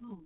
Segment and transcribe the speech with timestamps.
[0.00, 0.18] Hello.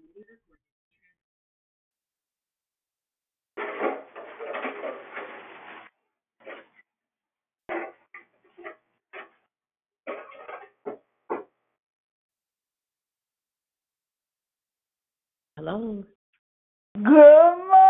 [16.96, 17.81] Good morning.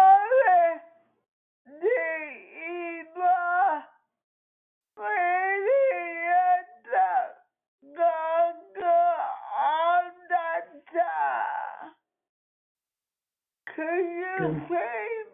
[13.83, 14.63] Could you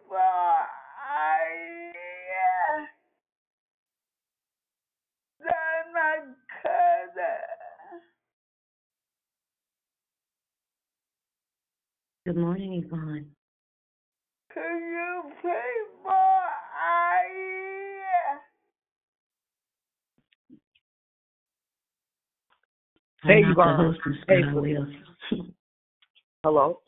[0.07, 0.17] for
[1.05, 1.61] Aya?
[5.39, 6.17] That's my
[6.63, 8.01] cousin.
[12.25, 13.27] Good morning, Yvonne.
[14.51, 16.41] Could you pray for
[16.89, 18.39] Aya?
[23.25, 24.17] Hey, I'm not the Yvonne.
[24.27, 24.41] Hey,
[26.43, 26.79] Hello.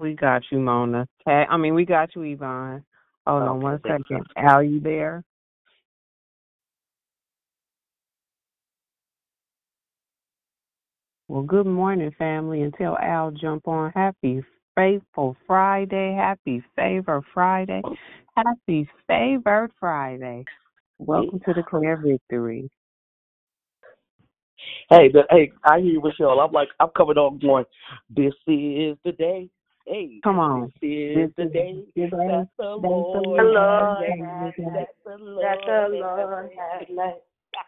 [0.00, 1.06] We got you, Mona.
[1.20, 2.82] Okay, I mean, we got you, Yvonne.
[3.26, 4.26] Hold on Okay, one thank second.
[4.34, 5.22] Al, you there?
[11.28, 12.62] Well, good morning, family.
[12.62, 14.42] Until Al jump on, happy
[14.74, 17.82] faithful Friday, happy favor Friday,
[18.34, 20.46] happy favored Friday.
[20.98, 22.70] Welcome to Declare Victory.
[24.88, 26.40] Hey, the, hey, I hear you, Michelle.
[26.40, 27.66] I'm like, I'm coming on going,
[28.08, 29.50] this is the day.
[29.86, 30.72] Hey, Come on.
[30.80, 34.66] this is the day that the the Lord Lord has has made.
[34.66, 34.74] made.
[34.74, 36.96] That the Lord That the has Lord has made.
[36.96, 37.14] made.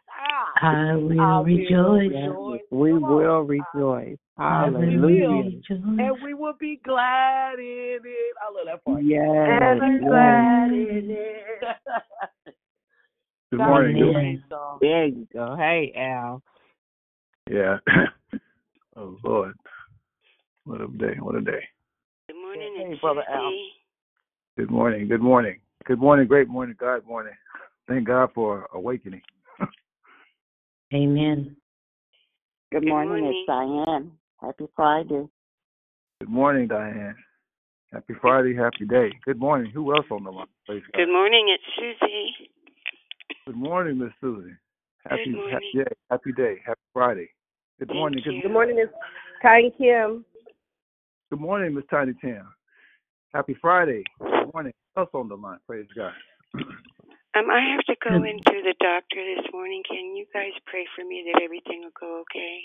[0.09, 0.91] Ah.
[0.91, 2.11] I will I will rejoice.
[2.12, 2.61] rejoice.
[2.70, 4.17] we will rejoice.
[4.38, 5.61] I will Hallelujah.
[5.70, 8.35] And we will be glad in it.
[8.41, 9.03] I love that part.
[9.05, 10.08] Yes, And yes.
[10.08, 11.62] glad in it.
[13.50, 13.97] Good morning.
[13.97, 14.43] Good, Amen.
[14.81, 15.56] There you go.
[15.56, 16.43] Hey, Al.
[17.50, 17.76] yeah.
[18.97, 19.55] oh Lord,
[20.65, 21.17] what a day!
[21.20, 21.62] What a day!
[22.53, 23.53] Good morning, Hey, it's Brother Al.
[24.59, 25.09] Good morning.
[25.09, 25.59] Good morning.
[25.87, 26.27] Good morning.
[26.27, 26.77] Great morning.
[26.79, 27.33] God morning.
[27.89, 29.23] Thank God for awakening.
[30.93, 31.57] Amen.
[32.71, 33.45] Good Good morning, morning.
[33.47, 34.13] it's Diane.
[34.43, 35.27] Happy Friday.
[36.21, 37.15] Good morning, Diane.
[37.91, 38.55] Happy Friday.
[38.55, 39.13] Happy day.
[39.25, 39.71] Good morning.
[39.73, 40.47] Who else on the line?
[40.67, 40.99] Praise God.
[40.99, 42.51] Good morning, it's Susie.
[43.47, 44.53] Good morning, Miss Susie.
[45.09, 45.95] Happy Good happy day.
[46.11, 46.57] Happy day.
[46.67, 47.31] Happy Friday.
[47.79, 48.23] Good Thank morning.
[48.27, 48.43] you.
[48.43, 48.89] Good, morning, Miss
[49.41, 50.27] Kai Kim.
[51.32, 52.46] Good morning, Miss Tiny Tim.
[53.32, 54.05] Happy Friday.
[54.19, 54.75] Good morning.
[54.94, 55.56] Who else on the line?
[55.67, 56.12] Praise God.
[57.34, 58.29] Um, I have to go Good.
[58.29, 59.82] into the doctor this morning.
[59.88, 62.61] Can you guys pray for me that everything will go okay?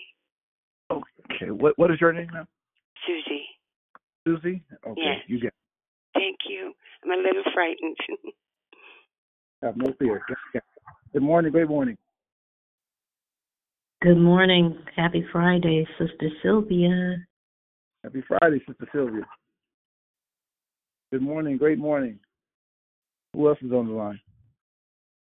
[0.92, 1.52] Okay.
[1.52, 2.46] What what is your name now?
[3.08, 3.46] Susie.
[4.28, 4.62] Susie?
[4.86, 5.02] Okay.
[5.02, 5.20] Yes.
[5.28, 5.54] You get
[6.16, 6.74] Thank you.
[7.02, 7.96] I'm a little frightened.
[9.64, 10.22] have no fear.
[11.14, 11.54] Good morning.
[11.54, 11.98] Great morning.
[14.02, 14.78] Good morning.
[14.98, 17.26] Happy Friday, Sister Sylvia.
[18.08, 19.24] Happy Friday, Sister Sylvia.
[21.12, 22.18] Good morning, great morning.
[23.34, 24.22] Who else is on the line?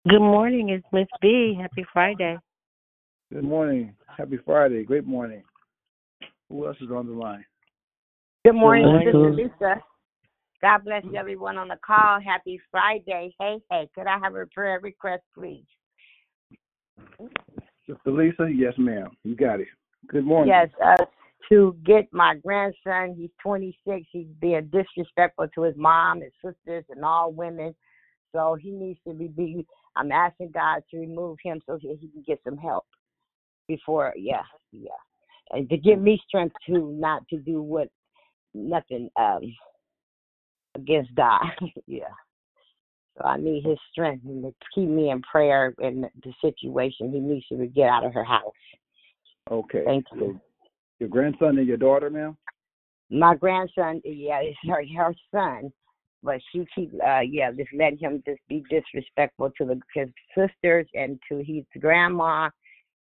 [0.09, 1.59] Good morning, it's Miss B.
[1.61, 2.39] Happy Friday.
[3.33, 3.97] Good morning.
[4.17, 5.43] Happy Friday, great morning.
[6.51, 7.45] Who else is on the line?
[8.45, 9.07] Good morning, morning.
[9.07, 9.83] Sister Lisa.
[10.63, 12.21] God bless you, everyone on the call.
[12.21, 13.35] Happy Friday.
[13.41, 15.65] Hey, hey, could I have a prayer request, please?
[17.89, 18.49] Sister Lisa?
[18.49, 19.09] Yes, ma'am.
[19.25, 19.67] You got it.
[20.07, 20.55] Good morning.
[20.55, 21.05] Yes, uh,
[21.49, 23.15] to get my grandson.
[23.17, 24.07] He's 26.
[24.11, 27.75] He's being disrespectful to his mom, his sisters, and all women.
[28.35, 29.29] So he needs to be.
[29.29, 29.67] be
[29.97, 32.85] I'm asking God to remove him so that he can get some help
[33.67, 34.13] before.
[34.17, 34.91] Yeah, yeah,
[35.51, 37.89] and to give me strength to not to do what
[38.55, 39.41] nothing um
[40.75, 41.41] against God.
[41.87, 42.05] yeah.
[43.17, 47.13] So I need his strength and to keep me in prayer in the situation.
[47.13, 48.53] He needs to get out of her house.
[49.51, 49.83] Okay.
[49.85, 50.41] Thank you.
[50.99, 52.37] Your grandson and your daughter, ma'am?
[53.11, 55.73] My grandson, yeah, it's her her son,
[56.23, 60.87] but she keep uh yeah, just let him just be disrespectful to the his sisters
[60.95, 62.51] and to his grandma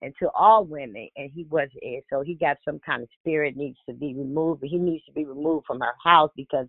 [0.02, 3.56] and to all women and he was eh, so he got some kind of spirit
[3.56, 4.62] needs to be removed.
[4.64, 6.68] He needs to be removed from her house because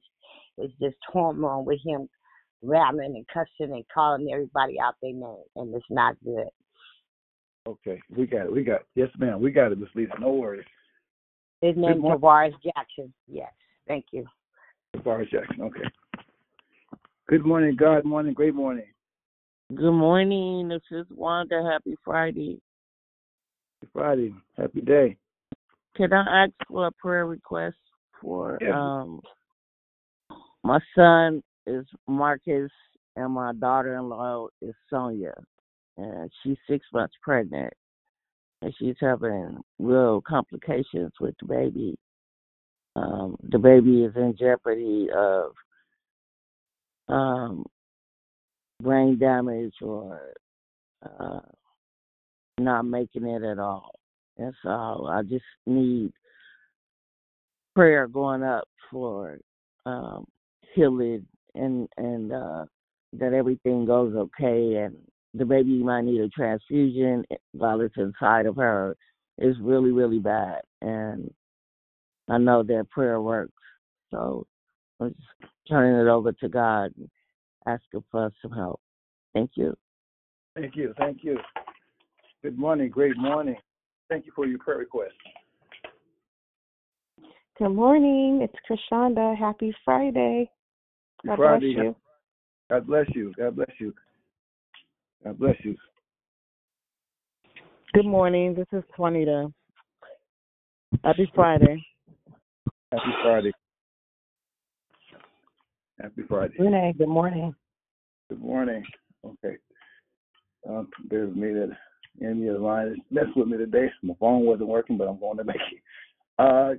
[0.57, 2.07] it's just hormone with him
[2.63, 6.47] rattling and cussing and calling everybody out their name and it's not good.
[7.67, 8.01] Okay.
[8.15, 8.51] We got it.
[8.51, 8.87] We got it.
[8.95, 9.41] Yes, ma'am.
[9.41, 10.13] We got it, Miss Lisa.
[10.19, 10.65] No worries.
[11.61, 13.13] His name is Tavares Jackson.
[13.27, 13.51] Yes.
[13.87, 14.25] Thank you.
[15.03, 15.61] Forrest Jackson.
[15.61, 15.83] Okay.
[17.27, 18.85] Good morning, God morning, great morning.
[19.73, 20.69] Good morning.
[20.69, 21.67] This is Wanda.
[21.69, 22.61] Happy Friday.
[23.81, 24.33] Happy Friday.
[24.57, 25.17] Happy day.
[25.95, 27.75] Can I ask for a prayer request
[28.21, 28.77] for Yeah.
[28.77, 29.21] um
[30.63, 32.71] my son is Marcus
[33.15, 35.33] and my daughter in law is Sonia
[35.97, 37.73] and she's six months pregnant
[38.61, 41.97] and she's having real complications with the baby.
[42.95, 45.51] Um the baby is in jeopardy of
[47.07, 47.65] um
[48.81, 50.33] brain damage or
[51.03, 51.39] uh
[52.59, 53.91] not making it at all.
[54.37, 56.11] And so I just need
[57.75, 59.37] prayer going up for
[59.85, 60.25] um,
[60.73, 62.65] healing and and uh,
[63.13, 64.95] that everything goes okay and
[65.37, 68.95] the baby might need a transfusion eh, while it's inside of her
[69.37, 71.31] is really really bad and
[72.29, 73.53] I know that prayer works.
[74.11, 74.45] So
[74.99, 77.09] I'm just turning it over to God and
[77.65, 78.81] asking for some help.
[79.33, 79.75] Thank you.
[80.55, 80.93] Thank you.
[80.97, 81.37] Thank you.
[82.43, 82.89] Good morning.
[82.89, 83.55] Great morning.
[84.09, 85.13] Thank you for your prayer request.
[87.57, 88.41] Good morning.
[88.41, 89.37] It's Krishanda.
[89.37, 90.49] Happy Friday.
[91.25, 91.73] God Friday.
[91.73, 91.95] bless you.
[92.69, 93.33] God bless you.
[93.37, 93.93] God bless you.
[95.27, 95.75] God bless you.
[97.93, 98.55] Good morning.
[98.55, 99.51] This is Juanita.
[101.03, 101.85] Happy Friday.
[102.93, 103.51] Happy Friday.
[105.99, 106.53] Happy Friday.
[106.57, 107.53] Renee, good morning.
[108.29, 108.85] Good morning.
[109.25, 109.57] Okay.
[110.69, 111.71] Um, bear with me that
[112.21, 113.91] any of the line is messing with me today.
[114.03, 115.81] My phone wasn't working, but I'm going to make it.
[116.39, 116.75] Uh,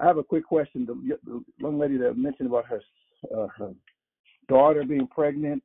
[0.00, 0.86] I have a quick question.
[0.86, 2.80] The, the young lady that mentioned about her
[3.32, 3.70] uh, her
[4.48, 5.62] daughter being pregnant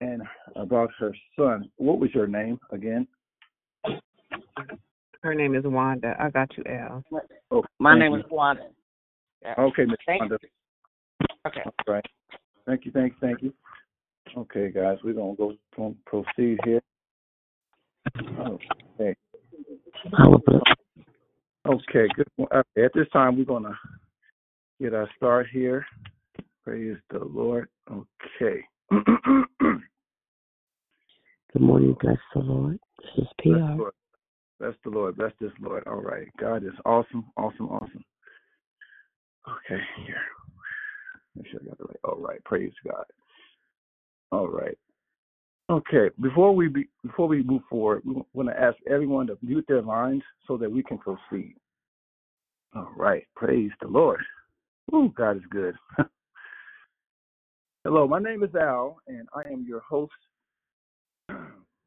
[0.00, 0.22] and
[0.56, 1.70] about her son.
[1.76, 3.06] What was your name again?
[5.22, 6.16] Her name is Wanda.
[6.18, 7.04] I got you, Al.
[7.50, 8.18] Oh, My name you.
[8.18, 8.68] is Wanda.
[9.42, 9.54] Yeah.
[9.58, 9.96] Okay, Ms.
[10.06, 10.38] Thank Wanda.
[11.46, 11.60] Okay.
[11.64, 12.04] All right.
[12.66, 13.52] Thank you, thank you, thank you.
[14.36, 16.80] Okay, guys, we're gonna go gonna proceed here.
[18.38, 19.14] Okay.
[21.66, 22.28] Okay, good.
[22.40, 23.76] Okay, at this time, we're gonna
[24.80, 25.84] get our start here.
[26.64, 27.68] Praise the Lord.
[27.90, 28.64] Okay.
[31.52, 32.78] Good morning, bless the Lord.
[32.98, 33.78] This is Bless the PR.
[33.78, 33.92] Lord.
[34.60, 35.16] Bless the Lord.
[35.16, 35.82] Bless this Lord.
[35.88, 36.28] All right.
[36.38, 38.04] God is awesome, awesome, awesome.
[39.48, 40.20] Okay, here.
[41.34, 41.96] Make sure I got it right.
[42.04, 42.44] All right.
[42.44, 43.04] Praise God.
[44.30, 44.78] All right.
[45.70, 46.10] Okay.
[46.20, 49.82] Before we be, before we move forward, we want to ask everyone to mute their
[49.82, 51.56] lines so that we can proceed.
[52.76, 53.26] All right.
[53.34, 54.20] Praise the Lord.
[54.94, 55.74] Ooh, God is good.
[57.84, 60.12] Hello, my name is Al, and I am your host.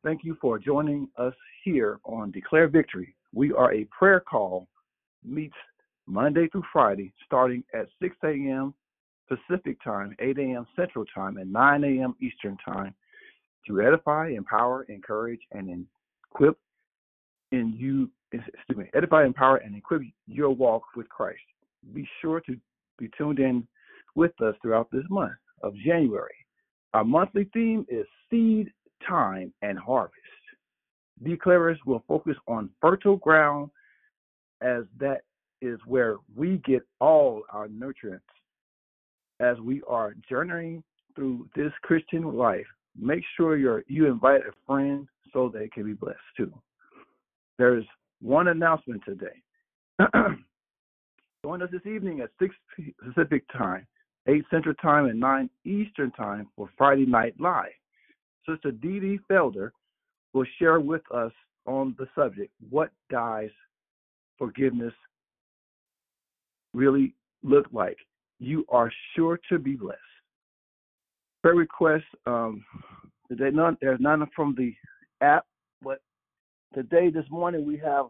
[0.04, 1.34] Thank you for joining us
[1.64, 3.16] here on Declare Victory.
[3.34, 4.68] We are a prayer call
[5.24, 5.56] meets
[6.08, 8.74] Monday through Friday, starting at 6 a.m.
[9.30, 10.68] Pacific time, 8 a.m.
[10.76, 12.16] Central time, and 9 a.m.
[12.22, 12.94] Eastern time
[13.66, 15.86] to edify, empower, encourage, and
[16.30, 16.60] equip
[17.54, 18.10] in you.
[18.34, 21.40] Excuse me, edify, empower, and equip your walk with Christ.
[21.94, 22.58] Be sure to
[23.00, 23.66] be tuned in
[24.16, 25.32] with us throughout this month
[25.62, 26.36] of January.
[26.94, 28.70] Our monthly theme is seed
[29.08, 30.18] time and harvest.
[31.24, 33.70] Declarers will focus on fertile ground
[34.62, 35.22] as that
[35.62, 38.26] is where we get all our nutrients.
[39.40, 40.84] As we are journeying
[41.16, 42.66] through this Christian life,
[43.00, 46.54] make sure you're, you invite a friend so they can be blessed too.
[47.58, 47.86] There's
[48.22, 49.42] one announcement today.
[51.46, 52.56] Join us this evening at 6
[53.04, 53.86] Pacific time,
[54.28, 57.72] 8 Central time, and 9 Eastern time for Friday Night Live.
[58.48, 59.72] Sister Dee Dee Felder
[60.34, 61.32] will share with us
[61.66, 63.50] on the subject what guys
[64.38, 64.94] forgiveness
[66.74, 67.98] really look like.
[68.40, 70.00] You are sure to be blessed.
[71.42, 72.64] Prayer requests um,
[73.30, 73.50] today.
[73.52, 74.74] None there's none from the
[75.22, 75.46] app,
[75.82, 76.00] but
[76.74, 78.08] today this morning we have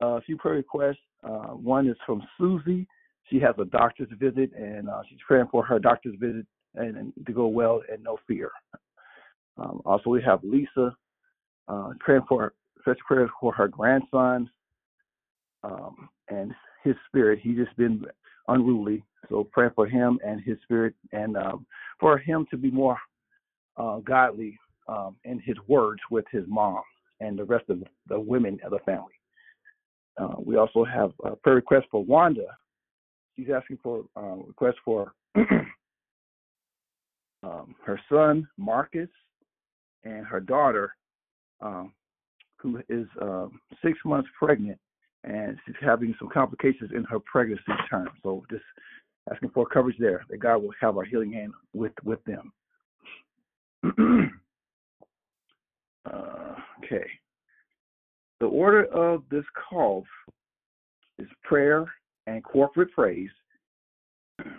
[0.00, 0.98] a few prayer requests.
[1.24, 2.86] Uh, one is from Susie.
[3.28, 7.12] She has a doctor's visit, and uh, she's praying for her doctor's visit and, and
[7.26, 8.50] to go well and no fear.
[9.60, 10.96] Um, also, we have Lisa
[11.68, 14.48] uh, praying for special prayers for her grandson
[15.62, 16.52] um, and
[16.82, 17.40] his spirit.
[17.42, 18.04] He's just been
[18.48, 21.66] unruly, so praying for him and his spirit, and um,
[21.98, 22.98] for him to be more
[23.76, 26.82] uh, godly um, in his words with his mom
[27.20, 29.12] and the rest of the women of the family.
[30.18, 32.46] Uh, we also have a prayer request for Wanda.
[33.36, 35.12] She's asking for uh, request for
[37.42, 39.08] um, her son Marcus
[40.04, 40.94] and her daughter,
[41.60, 41.92] um,
[42.56, 44.78] who is um, six months pregnant,
[45.24, 48.08] and she's having some complications in her pregnancy term.
[48.22, 48.64] So just
[49.30, 52.52] asking for coverage there that God will have our healing hand with with them.
[56.10, 56.54] uh,
[56.84, 57.06] okay.
[58.40, 60.04] The order of this call
[61.18, 61.92] is prayer
[62.26, 63.30] and corporate praise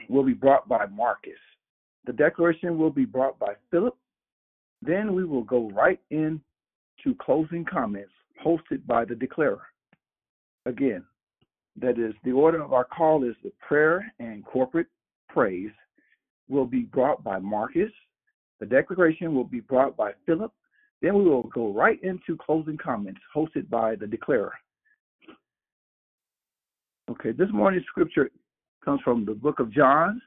[0.10, 1.34] will be brought by Marcus.
[2.06, 3.96] The declaration will be brought by Philip.
[4.82, 6.42] Then we will go right in
[7.04, 8.12] to closing comments
[8.44, 9.62] hosted by the declarer.
[10.66, 11.04] Again,
[11.80, 14.88] that is the order of our call is the prayer and corporate
[15.30, 15.72] praise
[16.50, 17.92] will be brought by Marcus.
[18.60, 20.52] The declaration will be brought by Philip.
[21.02, 24.54] Then we will go right into closing comments hosted by the declarer.
[27.10, 28.30] Okay, this morning's scripture
[28.86, 30.22] comes from the book of John.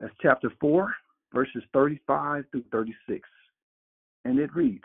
[0.00, 0.92] That's chapter 4,
[1.34, 3.28] verses 35 through 36.
[4.28, 4.84] And it reads,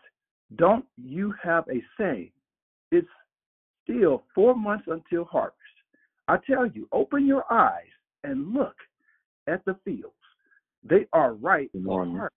[0.56, 2.32] Don't you have a saying?
[2.94, 3.06] It's
[3.84, 5.58] still four months until harvest.
[6.30, 7.92] I tell you, open your eyes
[8.24, 8.76] and look
[9.48, 10.16] at the fields.
[10.82, 12.34] They are ripe for harvest.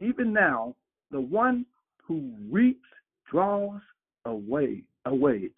[0.00, 0.74] Even now,
[1.10, 1.66] the one
[2.02, 2.88] who reaps
[3.30, 3.82] draws
[4.24, 5.52] away a wage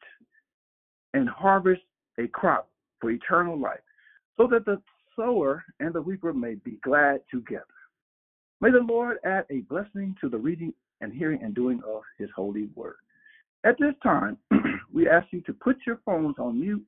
[1.14, 1.84] and harvests
[2.18, 2.68] a crop
[3.00, 3.78] for eternal life,
[4.36, 4.82] so that the
[5.14, 7.66] sower and the reaper may be glad together.
[8.60, 12.28] May the Lord add a blessing to the reading and hearing and doing of his
[12.34, 12.96] holy word.
[13.64, 14.36] At this time,
[14.92, 16.84] we ask you to put your phones on mute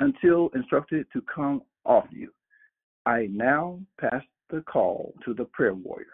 [0.00, 2.34] until instructed to come off mute.
[3.06, 6.06] I now pass the call to the prayer warrior.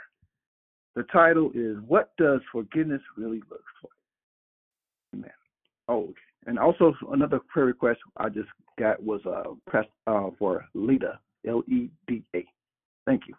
[0.96, 3.92] The title is What Does Forgiveness Really Look Like?
[5.14, 5.30] Amen.
[5.88, 6.14] Oh, okay.
[6.46, 11.62] And also another prayer request I just got was uh, press, uh for Leda, L
[11.68, 12.44] E D A.
[13.06, 13.34] Thank you.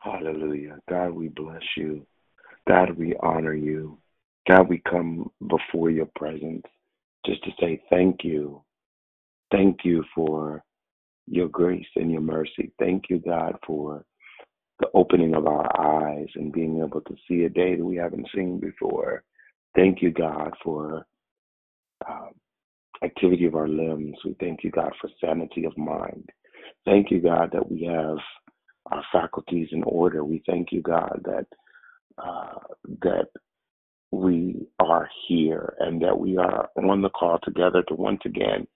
[0.00, 0.78] Hallelujah.
[0.88, 2.06] God, we bless you.
[2.66, 3.98] God, we honor you.
[4.48, 6.62] God, we come before your presence
[7.26, 8.62] just to say thank you.
[9.52, 10.64] Thank you for
[11.26, 12.72] your grace and your mercy.
[12.78, 14.04] Thank you, God, for
[14.80, 18.28] the opening of our eyes and being able to see a day that we haven't
[18.34, 19.22] seen before.
[19.76, 21.06] Thank you, God, for
[22.08, 22.28] uh,
[23.04, 24.16] activity of our limbs.
[24.24, 26.28] We thank you, God, for sanity of mind.
[26.84, 28.16] Thank you, God, that we have
[28.90, 30.24] our faculties in order.
[30.24, 31.46] We thank you, God, that
[32.18, 32.58] uh,
[33.02, 33.28] that
[34.10, 38.66] we are here and that we are on the call together to once again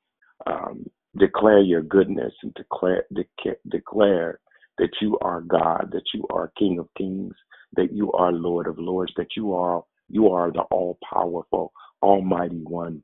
[0.46, 4.40] um, declare your goodness and declare de- declare
[4.78, 7.34] that you are God, that you are King of Kings,
[7.76, 12.60] that you are Lord of Lords, that you are you are the all powerful, almighty
[12.62, 13.02] one.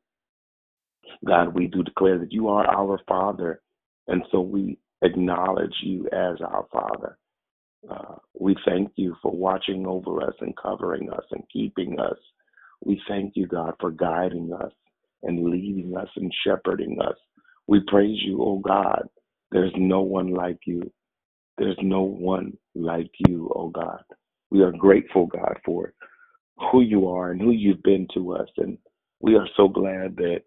[1.26, 3.60] God, we do declare that you are our Father,
[4.06, 7.18] and so we acknowledge you as our Father.
[7.88, 12.18] Uh, we thank you for watching over us and covering us and keeping us.
[12.84, 14.72] We thank you, God, for guiding us
[15.22, 17.16] and leading us and shepherding us.
[17.66, 19.08] We praise you, O God.
[19.50, 20.90] There's no one like you.
[21.58, 24.02] There's no one like you, O God.
[24.50, 25.92] We are grateful, God, for
[26.70, 28.48] who you are and who you've been to us.
[28.56, 28.78] And
[29.20, 30.40] we are so glad that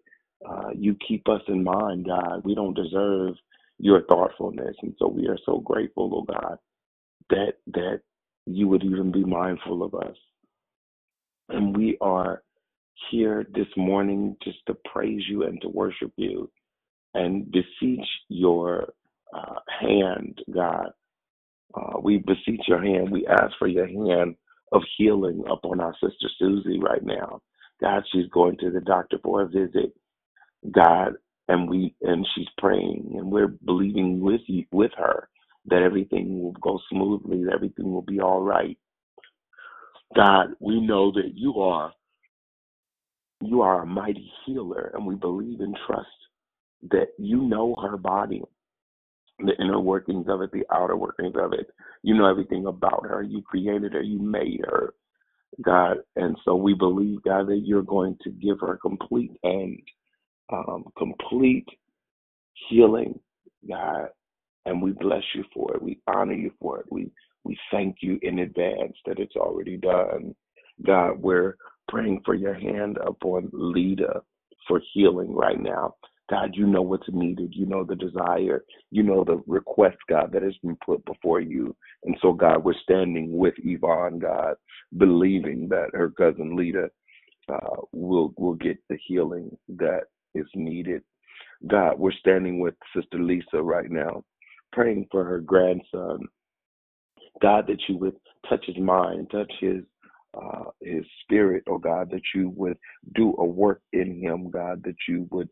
[0.48, 2.42] uh, you keep us in mind, God.
[2.44, 3.34] We don't deserve
[3.78, 4.76] your thoughtfulness.
[4.82, 6.58] And so we are so grateful, oh God,
[7.30, 8.00] that that
[8.46, 10.16] you would even be mindful of us.
[11.50, 12.42] And we are
[13.10, 16.50] here this morning just to praise you and to worship you
[17.14, 18.92] and beseech your
[19.34, 20.90] uh, hand, God.
[21.74, 23.10] Uh, we beseech your hand.
[23.10, 24.36] We ask for your hand
[24.72, 27.40] of healing upon our sister Susie right now.
[27.80, 29.92] God, she's going to the doctor for a visit.
[30.72, 31.14] God,
[31.48, 35.28] and we and she's praying and we're believing with you with her
[35.66, 38.78] that everything will go smoothly, that everything will be all right.
[40.14, 41.92] God, we know that you are
[43.42, 46.08] you are a mighty healer and we believe and trust
[46.90, 48.42] that you know her body,
[49.38, 51.68] the inner workings of it, the outer workings of it.
[52.02, 53.22] You know everything about her.
[53.22, 54.94] You created her, you made her,
[55.62, 55.98] God.
[56.16, 59.78] And so we believe, God, that you're going to give her complete and
[60.52, 61.68] um, complete
[62.68, 63.18] healing,
[63.68, 64.08] God.
[64.66, 65.82] And we bless you for it.
[65.82, 66.86] We honor you for it.
[66.90, 67.10] We
[67.44, 70.34] we thank you in advance that it's already done.
[70.86, 71.56] God, we're
[71.88, 74.22] praying for your hand upon Leda
[74.66, 75.94] for healing right now.
[76.30, 77.52] God, you know what's needed.
[77.54, 78.64] You know the desire.
[78.90, 81.76] You know the request, God, that has been put before you.
[82.04, 84.54] And so, God, we're standing with Yvonne, God,
[84.96, 86.88] believing that her cousin Leda
[87.52, 91.02] uh, will will get the healing that is needed.
[91.66, 94.22] God, we're standing with Sister Lisa right now,
[94.72, 96.20] praying for her grandson.
[97.40, 98.16] God, that you would
[98.48, 99.82] touch his mind, touch his
[100.34, 102.76] uh, his spirit, oh God, that you would
[103.14, 105.48] do a work in him, God, that you would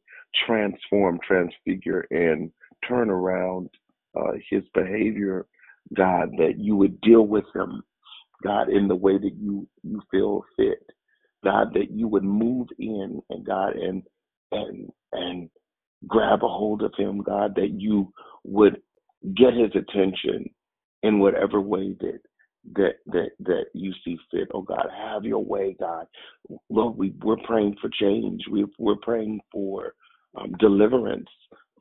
[0.46, 2.50] transform, transfigure, and
[2.88, 3.68] turn around
[4.16, 5.46] uh, his behavior,
[5.94, 7.82] God, that you would deal with him,
[8.42, 10.84] God, in the way that you you feel fit,
[11.44, 14.02] God, that you would move in, and God, and
[14.52, 15.50] and and
[16.06, 18.12] grab a hold of him, God, that you
[18.44, 18.80] would
[19.36, 20.50] get his attention
[21.02, 22.20] in whatever way that
[22.74, 24.48] that that that you see fit.
[24.54, 26.06] Oh God, have your way, God.
[26.70, 28.42] Lord, we we're praying for change.
[28.50, 29.94] We we're praying for
[30.36, 31.28] um, deliverance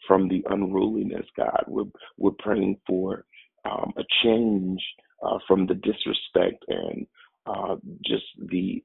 [0.08, 1.64] from the unruliness, God.
[1.68, 3.26] We're we're praying for
[3.66, 4.82] um, a change
[5.24, 7.06] uh, from the disrespect and
[7.46, 8.84] uh, just the,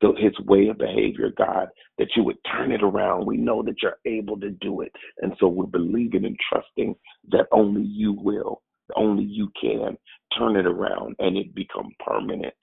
[0.00, 3.26] the his way of behavior, God, that you would turn it around.
[3.26, 4.92] We know that you're able to do it.
[5.20, 6.94] And so we're believing and trusting
[7.30, 8.62] that only you will,
[8.96, 9.96] only you can
[10.38, 12.54] turn it around and it become permanent.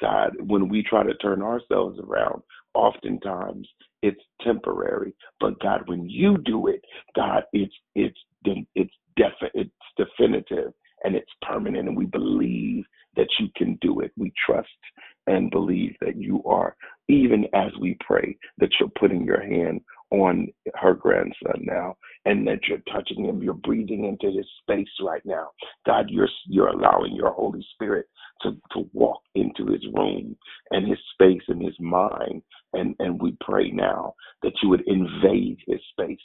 [0.00, 2.42] God, when we try to turn ourselves around,
[2.74, 3.68] oftentimes
[4.02, 5.14] it's temporary.
[5.40, 6.82] But God, when you do it,
[7.14, 8.18] God, it's it's
[8.74, 10.72] it's definite, it's definitive
[11.04, 12.84] and it's permanent, and we believe
[13.16, 14.12] that you can do it.
[14.16, 14.68] We trust
[15.28, 16.76] and believe that you are,
[17.08, 22.60] even as we pray, that you're putting your hand on her grandson now and that
[22.68, 25.48] you're touching him you're breathing into his space right now.
[25.86, 28.06] God you're you're allowing your holy spirit
[28.42, 30.36] to to walk into his room
[30.72, 32.42] and his space and his mind.
[32.74, 36.18] And and we pray now that you would invade his space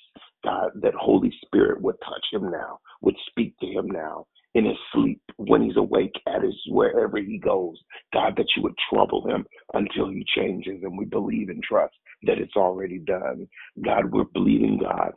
[0.43, 4.77] god that holy spirit would touch him now would speak to him now in his
[4.93, 7.77] sleep, when he's awake, at his wherever he goes.
[8.13, 12.39] God, that you would trouble him until he changes, and we believe and trust that
[12.39, 13.47] it's already done.
[13.83, 15.13] God, we're believing, God.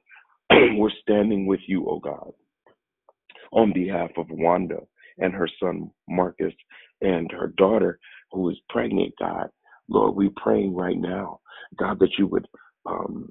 [0.77, 2.33] we're standing with you, oh God,
[3.53, 4.81] on behalf of Wanda
[5.19, 6.55] and her son Marcus
[7.01, 7.99] and her daughter
[8.33, 9.49] who is pregnant, God.
[9.89, 11.41] Lord, we're praying right now,
[11.79, 12.47] God, that you would
[12.87, 13.31] um,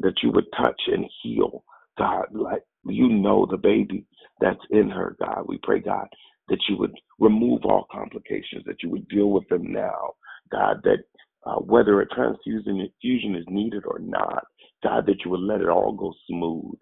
[0.00, 1.64] that you would touch and heal,
[1.98, 4.06] God, like you know the baby
[4.40, 5.44] that's in her, God.
[5.46, 6.08] We pray, God,
[6.48, 10.12] that you would remove all complications, that you would deal with them now,
[10.50, 10.98] God, that
[11.46, 14.44] uh, whether a transfusion infusion is needed or not,
[14.82, 16.74] God, that you would let it all go smooth.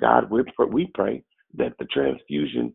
[0.00, 1.22] God, we pray, we pray
[1.56, 2.72] that the transfusion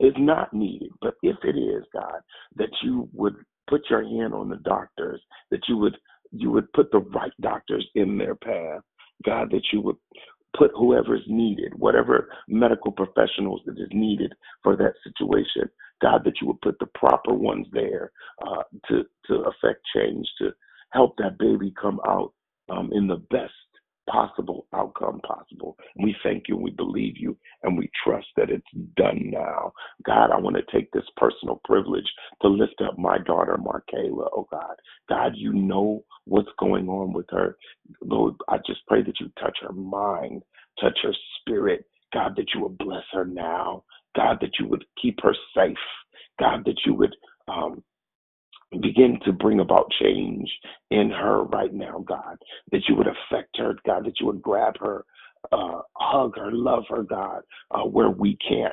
[0.00, 2.20] is not needed, but if it is, God,
[2.56, 3.34] that you would
[3.68, 5.20] put your hand on the doctors,
[5.50, 5.96] that you would
[6.32, 8.82] you would put the right doctors in their path,
[9.24, 9.96] God, that you would
[10.58, 15.70] put whoever is needed, whatever medical professionals that is needed for that situation.
[16.02, 18.12] God, that you would put the proper ones there
[18.46, 20.50] uh, to to affect change, to
[20.90, 22.32] help that baby come out
[22.68, 23.52] um, in the best
[24.10, 25.76] possible outcome possible.
[25.96, 28.66] We thank you, we believe you, and we trust that it's
[28.96, 29.72] done now.
[30.04, 32.06] God, I want to take this personal privilege
[32.42, 34.76] to lift up my daughter, Markayla, oh God.
[35.08, 37.56] God, you know what's going on with her.
[38.02, 40.42] Lord, I just pray that you touch her mind,
[40.80, 41.84] touch her spirit.
[42.12, 43.84] God, that you would bless her now.
[44.16, 45.76] God, that you would keep her safe.
[46.40, 47.14] God, that you would
[47.48, 47.82] um,
[48.80, 50.50] begin to bring about change
[50.90, 52.36] in her right now, God.
[52.72, 54.04] That you would affect her, God.
[54.06, 55.04] That you would grab her,
[55.52, 58.72] uh, hug her, love her, God, uh, where we can't.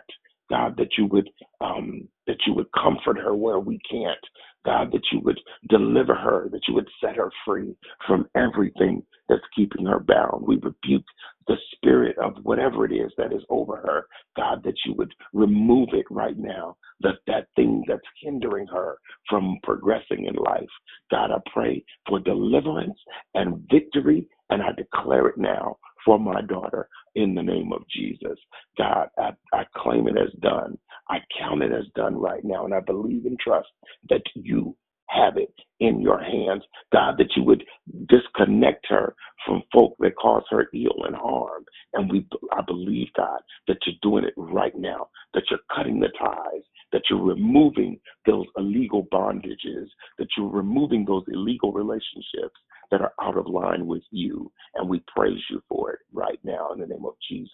[0.49, 1.29] God, that you would
[1.61, 4.19] um, that you would comfort her where we can't.
[4.65, 7.75] God, that you would deliver her, that you would set her free
[8.07, 10.45] from everything that's keeping her bound.
[10.45, 11.05] We rebuke
[11.47, 14.07] the spirit of whatever it is that is over her.
[14.35, 18.97] God, that you would remove it right now, that that thing that's hindering her
[19.29, 20.69] from progressing in life.
[21.11, 22.97] God, I pray for deliverance
[23.35, 28.37] and victory, and I declare it now for my daughter in the name of Jesus.
[28.77, 30.77] God, I, I claim it as done.
[31.09, 33.67] I count it as done right now, and I believe and trust
[34.09, 34.75] that you
[35.09, 36.63] have it in your hands.
[36.91, 37.63] God, that you would
[38.07, 39.15] disconnect her
[39.45, 41.65] from folk that cause her ill and harm.
[41.93, 46.09] And we I believe, God, that you're doing it right now, that you're cutting the
[46.19, 49.87] ties, that you're removing those illegal bondages,
[50.17, 52.59] that you're removing those illegal relationships
[52.91, 54.51] that are out of line with you.
[54.75, 57.51] And we praise you for it right now in the name of Jesus.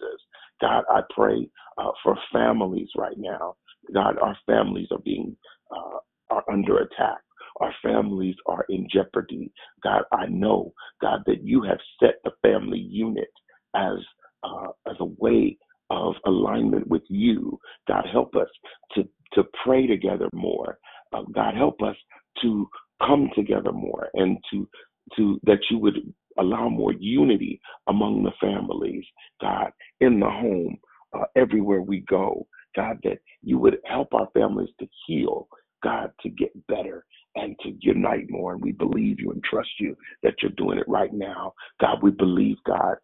[0.60, 3.56] God, I pray uh, for families right now.
[3.92, 5.36] God, our families are being
[5.70, 5.98] uh,
[6.30, 7.18] are under attack.
[7.60, 9.52] Our families are in jeopardy.
[9.82, 13.30] God, I know, God, that you have set the family unit
[13.74, 13.98] as
[14.42, 15.58] uh, as a way
[15.90, 17.58] of alignment with you.
[17.86, 18.48] God, help us
[18.94, 20.78] to to pray together more.
[21.12, 21.96] Uh, God, help us
[22.42, 22.68] to
[23.06, 24.68] come together more and to
[25.16, 25.96] to that you would
[26.38, 29.04] allow more unity among the families,
[29.40, 30.78] God, in the home,
[31.12, 32.46] uh, everywhere we go.
[32.76, 35.48] God, that you would help our families to heal,
[35.82, 38.54] God, to get better and to unite more.
[38.54, 41.54] And we believe you and trust you that you're doing it right now.
[41.80, 42.96] God, we believe, God,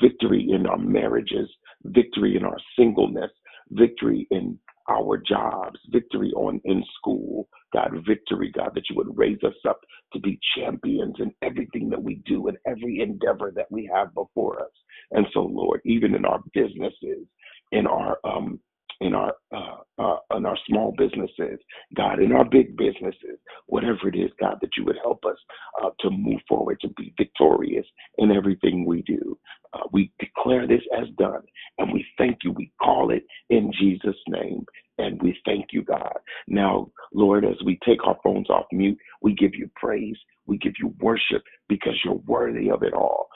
[0.00, 1.48] victory in our marriages,
[1.84, 3.30] victory in our singleness,
[3.70, 4.58] victory in
[4.90, 9.80] our jobs, victory on in school, God, victory, God, that you would raise us up
[10.12, 14.60] to be champions in everything that we do and every endeavor that we have before
[14.60, 14.72] us.
[15.12, 17.26] And so, Lord, even in our businesses,
[17.72, 18.58] in our um,
[19.00, 21.58] in our uh, uh, in our small businesses,
[21.96, 25.36] God, in our big businesses, whatever it is, God, that you would help us
[25.82, 27.86] uh, to move forward, to be victorious
[28.18, 29.38] in everything we do.
[29.72, 31.42] Uh, we declare this as done,
[31.78, 32.52] and we thank you.
[32.52, 34.64] We call it in Jesus' name.
[34.98, 36.18] And we thank you, God.
[36.46, 40.74] Now, Lord, as we take our phones off mute, we give you praise, we give
[40.78, 43.28] you worship because you're worthy of it all.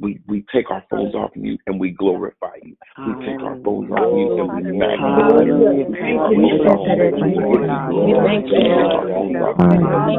[0.00, 2.74] We, we take our phones off you and we glorify you.
[2.96, 5.60] We take our phones off mute and we magnify you.
[5.60, 6.56] We
[8.00, 8.16] you.
[8.24, 9.12] Thank you, Lord.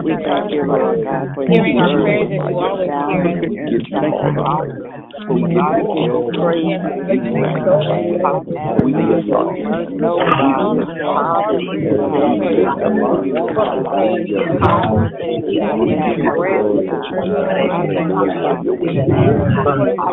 [0.05, 1.01] We thank you, Lord.
[1.01, 2.61] God, for Hearing our prayers and you.
[2.61, 3.25] always hear
[5.33, 6.77] We give you all the praise.
[6.93, 7.41] We give you.
[8.21, 8.61] all the praise.
[8.61, 8.85] We magnify you.
[8.85, 9.65] We exalt you.
[19.71, 20.11] Hallelujah.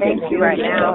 [0.00, 0.94] Thank you right now.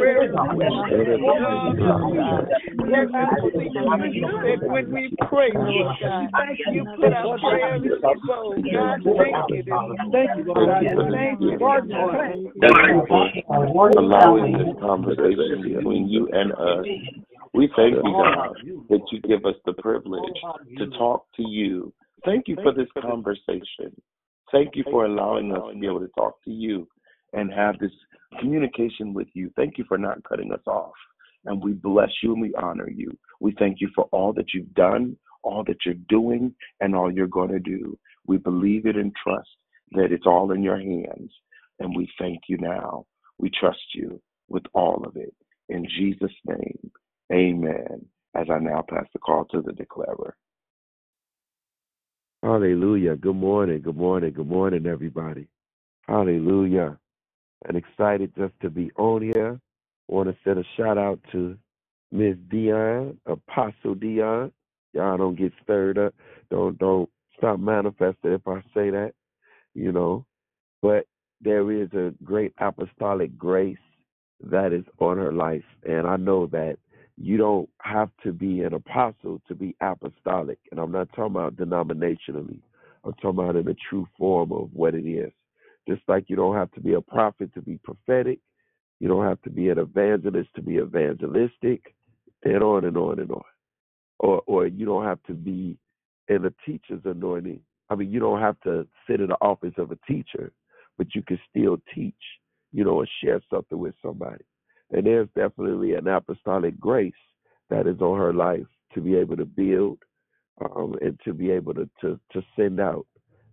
[0.00, 1.11] The.
[1.18, 2.48] Lord God.
[2.86, 6.30] Let us speak that when we pray, Lord God,
[6.72, 8.54] you put our prayers in your bowl.
[8.72, 9.62] God, thank you.
[10.12, 10.82] Thank you, Lord God.
[11.12, 11.58] Thank you.
[11.58, 12.10] Lord God.
[12.60, 13.42] Thank you
[13.74, 16.86] for allowing this conversation between you and us.
[17.54, 18.56] We thank you, God,
[18.88, 20.40] that you give us the privilege
[20.78, 21.92] to talk to you.
[22.24, 23.92] Thank you for this conversation.
[24.50, 26.88] Thank you for allowing us to be able to talk to you
[27.32, 27.92] and have this
[28.38, 29.50] communication with you.
[29.56, 30.92] Thank you for not cutting us off.
[31.44, 33.16] And we bless you and we honor you.
[33.40, 37.26] We thank you for all that you've done, all that you're doing, and all you're
[37.26, 37.98] going to do.
[38.26, 39.48] We believe it and trust
[39.92, 41.32] that it's all in your hands.
[41.80, 43.06] And we thank you now.
[43.38, 45.34] We trust you with all of it.
[45.68, 46.90] In Jesus' name,
[47.32, 48.06] amen.
[48.34, 50.36] As I now pass the call to the declarer.
[52.42, 53.16] Hallelujah.
[53.16, 53.82] Good morning.
[53.82, 54.32] Good morning.
[54.32, 55.48] Good morning, everybody.
[56.08, 56.98] Hallelujah.
[57.68, 59.60] And excited just to be on here.
[60.08, 61.56] Want to send a shout out to
[62.12, 64.52] Miss Dion, Apostle Dion.
[64.94, 66.14] Y'all don't get stirred up.
[66.50, 69.12] Don't don't stop manifesting if I say that,
[69.74, 70.26] you know.
[70.82, 71.06] But
[71.42, 73.78] there is a great apostolic grace
[74.50, 75.64] that is on her life.
[75.84, 76.78] And I know that
[77.18, 80.58] you don't have to be an apostle to be apostolic.
[80.72, 82.60] And I'm not talking about denominationally.
[83.04, 85.32] I'm talking about in the true form of what it is.
[85.88, 88.40] Just like you don't have to be a prophet to be prophetic,
[89.00, 91.94] you don't have to be an evangelist to be evangelistic,
[92.44, 93.42] and on and on and on.
[94.20, 95.78] Or or you don't have to be
[96.28, 97.60] in a teacher's anointing.
[97.90, 100.52] I mean, you don't have to sit in the office of a teacher,
[100.98, 102.14] but you can still teach,
[102.72, 104.44] you know, and share something with somebody.
[104.92, 107.12] And there's definitely an apostolic grace
[107.70, 109.98] that is on her life to be able to build
[110.62, 113.06] um, and to be able to, to, to send out,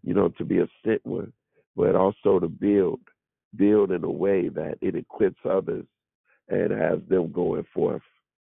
[0.04, 1.34] you know, to be a sent one,
[1.80, 3.00] but also to build,
[3.56, 5.86] build in a way that it equips others
[6.50, 8.02] and has them going forth,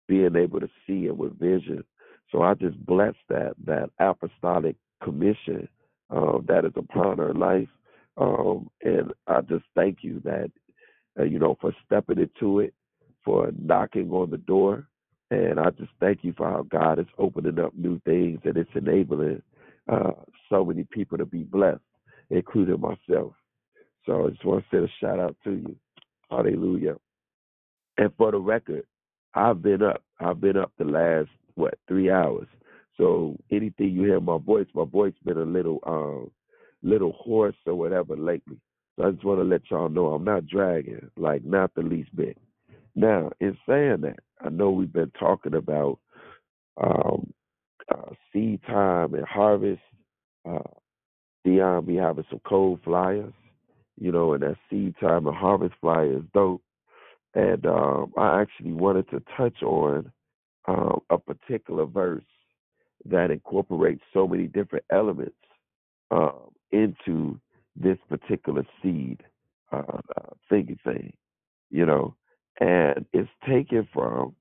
[0.06, 1.82] being able to see and with vision.
[2.30, 5.66] So I just bless that that apostolic commission
[6.14, 7.68] uh, that is upon her life,
[8.18, 10.50] um, and I just thank you that
[11.18, 12.74] uh, you know for stepping into it,
[13.24, 14.86] for knocking on the door,
[15.30, 18.70] and I just thank you for how God is opening up new things and it's
[18.74, 19.40] enabling
[19.90, 20.12] uh,
[20.50, 21.80] so many people to be blessed,
[22.30, 23.34] including myself.
[24.06, 25.76] So I just want to say a shout out to you.
[26.30, 26.96] Hallelujah.
[27.96, 28.84] And for the record,
[29.34, 30.02] I've been up.
[30.20, 32.48] I've been up the last what three hours.
[32.96, 36.30] So anything you hear my voice, my voice been a little um
[36.82, 38.58] little hoarse or whatever lately.
[38.96, 42.14] So I just want to let y'all know I'm not dragging, like not the least
[42.14, 42.36] bit.
[42.94, 45.98] Now, in saying that, I know we've been talking about
[46.76, 47.32] um
[47.92, 49.82] uh, seed time and harvest.
[50.48, 50.58] Uh,
[51.44, 53.32] Dion be having some cold flyers,
[54.00, 56.62] you know, and that seed time and harvest flyer is dope.
[57.34, 60.10] And um, I actually wanted to touch on
[60.66, 62.24] um, a particular verse
[63.06, 65.36] that incorporates so many different elements
[66.10, 67.38] um, into
[67.76, 69.22] this particular seed
[69.72, 71.12] uh, uh, thing,
[71.70, 72.14] you know,
[72.60, 74.34] and it's taken from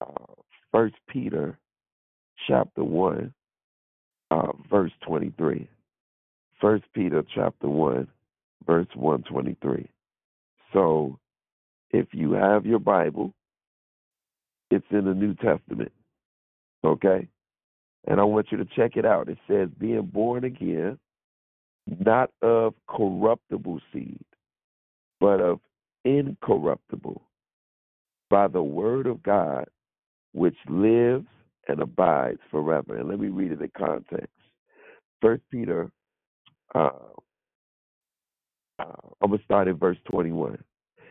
[0.00, 0.34] uh,
[0.70, 1.58] First Peter
[2.46, 3.32] chapter one,
[4.30, 5.68] uh, verse twenty-three.
[6.64, 8.08] First Peter chapter one,
[8.66, 9.86] verse one twenty-three.
[10.72, 11.18] So,
[11.90, 13.34] if you have your Bible,
[14.70, 15.92] it's in the New Testament,
[16.82, 17.28] okay?
[18.06, 19.28] And I want you to check it out.
[19.28, 20.98] It says, being born again,
[21.86, 24.24] not of corruptible seed,
[25.20, 25.60] but of
[26.06, 27.20] incorruptible,
[28.30, 29.66] by the word of God,
[30.32, 31.26] which lives
[31.68, 32.96] and abides forever.
[32.96, 34.30] And let me read it in context.
[35.20, 35.90] First Peter,
[36.74, 36.90] uh,
[38.78, 38.84] uh,
[39.22, 40.58] I'm going to start in verse 21.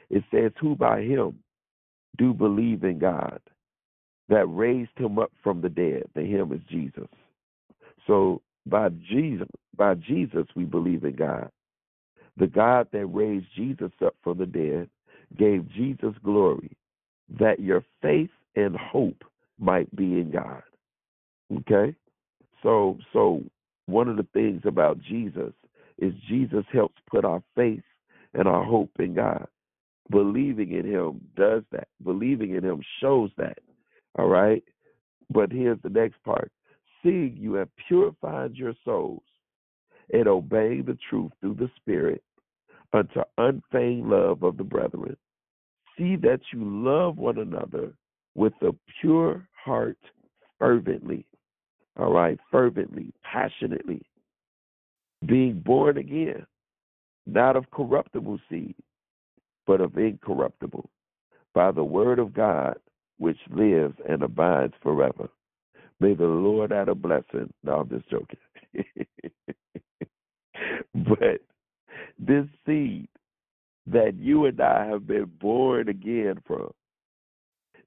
[0.09, 1.39] It says, Who by him
[2.17, 3.39] do believe in God,
[4.29, 6.03] that raised him up from the dead.
[6.15, 7.07] The him is Jesus.
[8.07, 11.49] So by Jesus, by Jesus, we believe in God.
[12.37, 14.89] The God that raised Jesus up from the dead
[15.37, 16.71] gave Jesus glory,
[17.39, 19.23] that your faith and hope
[19.59, 20.63] might be in God.
[21.59, 21.95] Okay?
[22.61, 23.43] So so
[23.85, 25.53] one of the things about Jesus
[25.97, 27.83] is Jesus helps put our faith
[28.33, 29.47] and our hope in God.
[30.09, 31.87] Believing in him does that.
[32.03, 33.59] Believing in him shows that.
[34.17, 34.63] All right?
[35.29, 36.51] But here's the next part.
[37.01, 39.23] Seeing you have purified your souls
[40.11, 42.23] and obeying the truth through the Spirit
[42.93, 45.15] unto unfeigned love of the brethren.
[45.97, 47.93] See that you love one another
[48.35, 49.97] with a pure heart
[50.59, 51.25] fervently.
[51.97, 54.01] All right, fervently, passionately.
[55.25, 56.45] Being born again,
[57.25, 58.75] not of corruptible seed,
[59.65, 60.89] but of incorruptible,
[61.53, 62.77] by the word of God,
[63.17, 65.29] which lives and abides forever.
[65.99, 67.53] May the Lord add a blessing.
[67.63, 68.39] No, I'm just joking.
[70.93, 71.39] but
[72.19, 73.07] this seed
[73.87, 76.71] that you and I have been born again from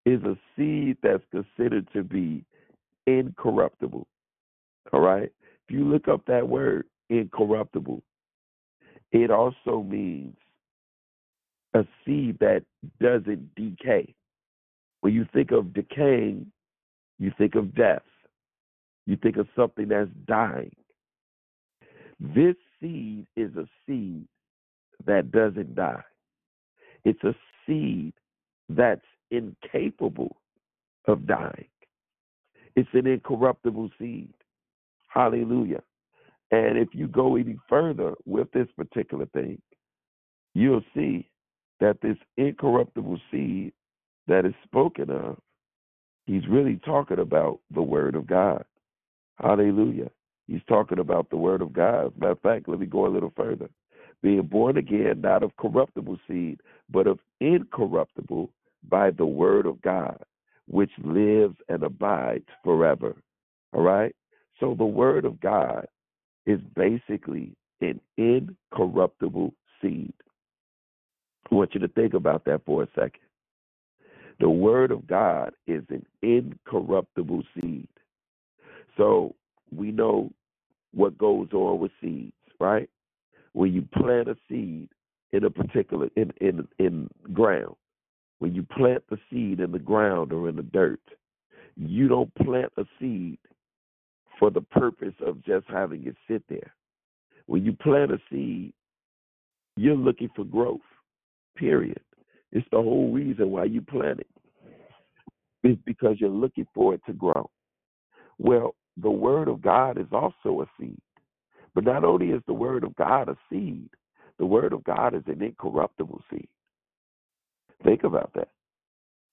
[0.04, 2.44] is a seed that's considered to be
[3.07, 4.07] incorruptible.
[4.92, 5.30] All right?
[5.68, 8.02] If you look up that word, incorruptible,
[9.12, 10.36] it also means
[11.74, 12.64] a seed that
[13.00, 14.14] doesn't decay.
[15.00, 16.50] When you think of decaying,
[17.18, 18.02] you think of death.
[19.07, 20.74] You think of something that's dying.
[22.18, 24.26] This seed is a seed
[25.04, 26.02] that doesn't die.
[27.04, 27.34] It's a
[27.66, 28.14] seed
[28.68, 30.36] that's incapable
[31.07, 31.68] of dying.
[32.77, 34.33] It's an incorruptible seed.
[35.09, 35.83] Hallelujah.
[36.51, 39.61] And if you go any further with this particular thing,
[40.55, 41.29] you'll see
[41.81, 43.72] that this incorruptible seed
[44.29, 45.39] that is spoken of,
[46.27, 48.64] he's really talking about the Word of God.
[49.41, 50.11] Hallelujah.
[50.47, 52.07] He's talking about the Word of God.
[52.07, 53.68] As a matter of fact, let me go a little further.
[54.22, 56.61] Being born again, not of corruptible seed,
[56.91, 58.51] but of incorruptible
[58.89, 60.18] by the Word of God,
[60.68, 63.14] which lives and abides forever.
[63.72, 64.14] All right?
[64.60, 65.86] So the Word of God
[66.46, 70.14] is basically an incorruptible seed.
[71.50, 73.20] I want you to think about that for a second.
[74.40, 77.88] The Word of God is an incorruptible seed.
[78.96, 79.34] So
[79.74, 80.30] we know
[80.92, 82.88] what goes on with seeds, right?
[83.52, 84.88] When you plant a seed
[85.32, 87.76] in a particular in in in ground,
[88.39, 91.01] when you plant the seed in the ground or in the dirt,
[91.76, 93.39] you don't plant a seed
[94.39, 96.74] for the purpose of just having it sit there.
[97.47, 98.72] When you plant a seed,
[99.76, 100.80] you're looking for growth.
[101.57, 102.01] Period.
[102.53, 104.28] It's the whole reason why you plant it.
[105.62, 107.51] It's because you're looking for it to grow.
[108.39, 111.01] Well, the word of God is also a seed.
[111.74, 113.91] But not only is the word of God a seed,
[114.39, 116.49] the word of God is an incorruptible seed.
[117.85, 118.49] Think about that.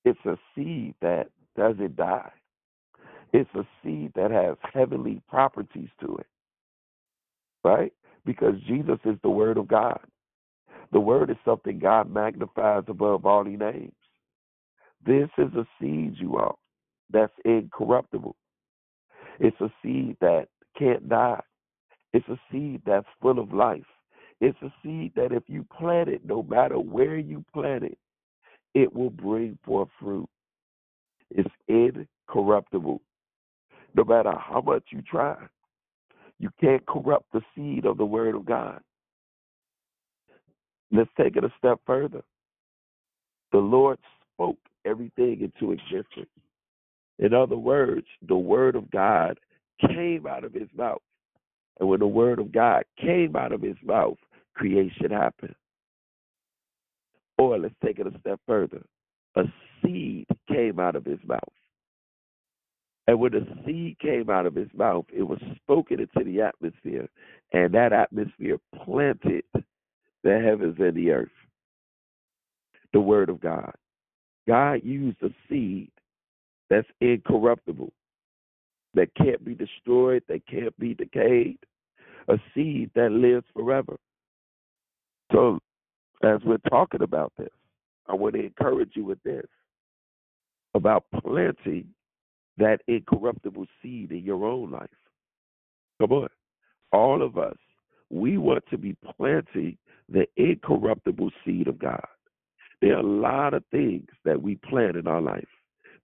[0.06, 2.32] It's a seed that doesn't die.
[3.34, 6.28] It's a seed that has heavenly properties to it.
[7.64, 7.94] Right?
[8.26, 10.00] Because Jesus is the word of God.
[10.91, 13.94] The word is something God magnifies above all he names.
[15.06, 16.60] This is a seed, you all,
[17.12, 18.36] that's incorruptible.
[19.39, 21.41] It's a seed that can't die.
[22.14, 23.86] It's a seed that's full of life.
[24.39, 27.98] It's a seed that if you plant it, no matter where you plant it,
[28.74, 30.30] it will bring forth fruit.
[31.30, 33.01] It's incorruptible.
[33.95, 35.36] No matter how much you try,
[36.39, 38.80] you can't corrupt the seed of the Word of God.
[40.91, 42.24] Let's take it a step further.
[43.51, 43.99] The Lord
[44.34, 46.30] spoke everything into existence.
[47.19, 49.39] In other words, the Word of God
[49.80, 51.01] came out of His mouth.
[51.80, 54.17] And when the Word of God came out of His mouth,
[54.55, 55.55] creation happened.
[57.52, 58.82] Or let's take it a step further.
[59.36, 59.44] A
[59.84, 61.41] seed came out of his mouth.
[63.08, 67.10] And when the seed came out of his mouth, it was spoken into the atmosphere,
[67.52, 71.28] and that atmosphere planted the heavens and the earth.
[72.94, 73.74] The word of God.
[74.48, 75.91] God used a seed
[76.70, 77.91] that's incorruptible,
[78.94, 81.60] that can't be destroyed, that can't be decayed,
[82.30, 83.98] a seed that lives forever.
[85.34, 85.60] So,
[86.24, 87.49] as we're talking about this,
[88.07, 89.45] I want to encourage you with this
[90.74, 91.88] about planting
[92.57, 94.89] that incorruptible seed in your own life.
[95.99, 96.30] Come on.
[96.91, 97.57] All of us,
[98.09, 99.78] we want to be planting
[100.09, 102.05] the incorruptible seed of God.
[102.82, 105.47] There are a lot of things that we plant in our life,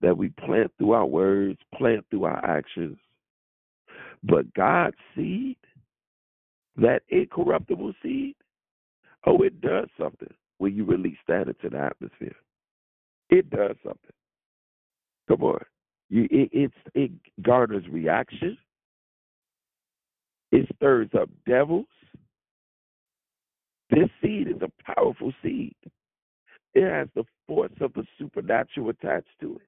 [0.02, 2.98] that we plant through our words, plant through our actions.
[4.24, 5.58] But God's seed,
[6.78, 8.36] that incorruptible seed,
[9.26, 12.36] oh, it does something when you release that into the atmosphere.
[13.30, 14.12] It does something.
[15.28, 15.62] Come on.
[16.10, 17.12] You, it, it's, it
[17.42, 18.58] garners reaction.
[20.52, 21.86] It stirs up devils.
[23.92, 25.76] This seed is a powerful seed.
[26.74, 29.68] It has the force of the supernatural attached to it.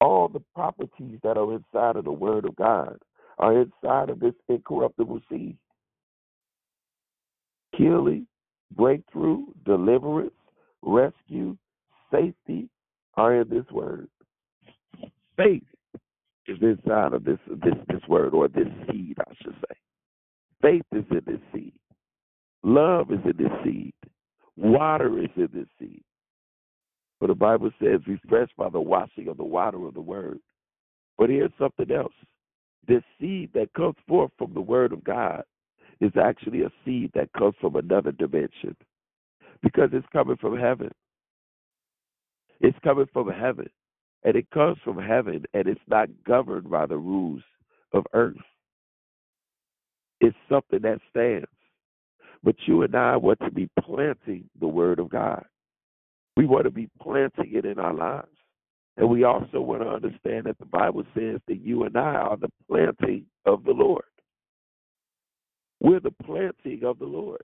[0.00, 2.98] All the properties that are inside of the Word of God
[3.38, 5.56] are inside of this incorruptible seed.
[7.76, 8.26] Healing,
[8.76, 10.32] breakthrough, deliverance,
[10.82, 11.56] rescue,
[12.10, 12.68] safety
[13.14, 14.08] are in this Word.
[15.36, 15.62] Faith
[16.46, 19.76] is inside of this this this word or this seed, I should say.
[20.60, 21.72] Faith is in this seed.
[22.62, 23.94] Love is in this seed.
[24.56, 26.02] Water is in this seed.
[27.20, 30.38] But the Bible says, refreshed by the washing of the water of the word.
[31.18, 32.12] But here's something else.
[32.86, 35.44] This seed that comes forth from the word of God
[36.02, 38.76] is actually a seed that comes from another dimension
[39.62, 40.90] because it's coming from heaven.
[42.60, 43.68] It's coming from heaven.
[44.24, 47.42] And it comes from heaven and it's not governed by the rules
[47.92, 48.36] of earth.
[50.20, 51.46] It's something that stands.
[52.42, 55.44] But you and I want to be planting the word of God.
[56.36, 58.26] We want to be planting it in our lives.
[58.96, 62.36] And we also want to understand that the Bible says that you and I are
[62.36, 64.04] the planting of the Lord.
[65.82, 67.42] We're the planting of the Lord.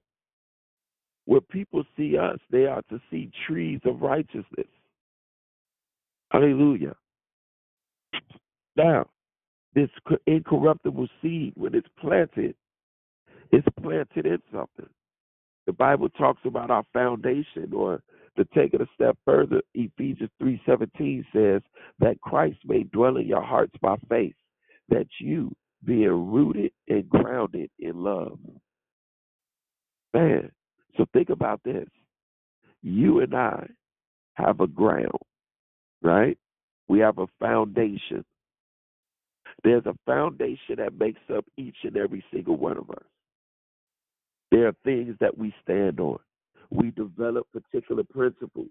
[1.25, 4.69] Where people see us, they are to see trees of righteousness.
[6.31, 6.95] Hallelujah.
[8.77, 9.07] Now,
[9.75, 9.91] this
[10.27, 12.55] incorruptible seed, when it's planted,
[13.51, 14.89] it's planted in something.
[15.67, 18.03] The Bible talks about our foundation, or
[18.37, 21.63] to take it a step further, Ephesians 3:17 says
[21.99, 24.37] that Christ may dwell in your hearts by faith,
[24.89, 25.55] that you,
[25.85, 28.39] being rooted and grounded in love.
[30.15, 30.51] Man,
[30.97, 31.87] so think about this.
[32.83, 33.67] You and I
[34.35, 35.11] have a ground,
[36.03, 36.39] right?
[36.89, 38.25] We have a foundation.
[39.65, 43.05] There's a foundation that makes up each and every single one of us.
[44.51, 46.19] There are things that we stand on.
[46.71, 48.69] We develop particular principles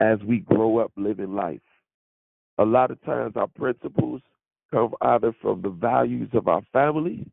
[0.00, 1.60] as we grow up living life.
[2.58, 4.22] A lot of times, our principles
[4.70, 7.26] come either from the values of our family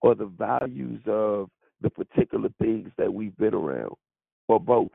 [0.00, 1.50] or the values of
[1.80, 3.94] the particular things that we've been around,
[4.48, 4.90] or both.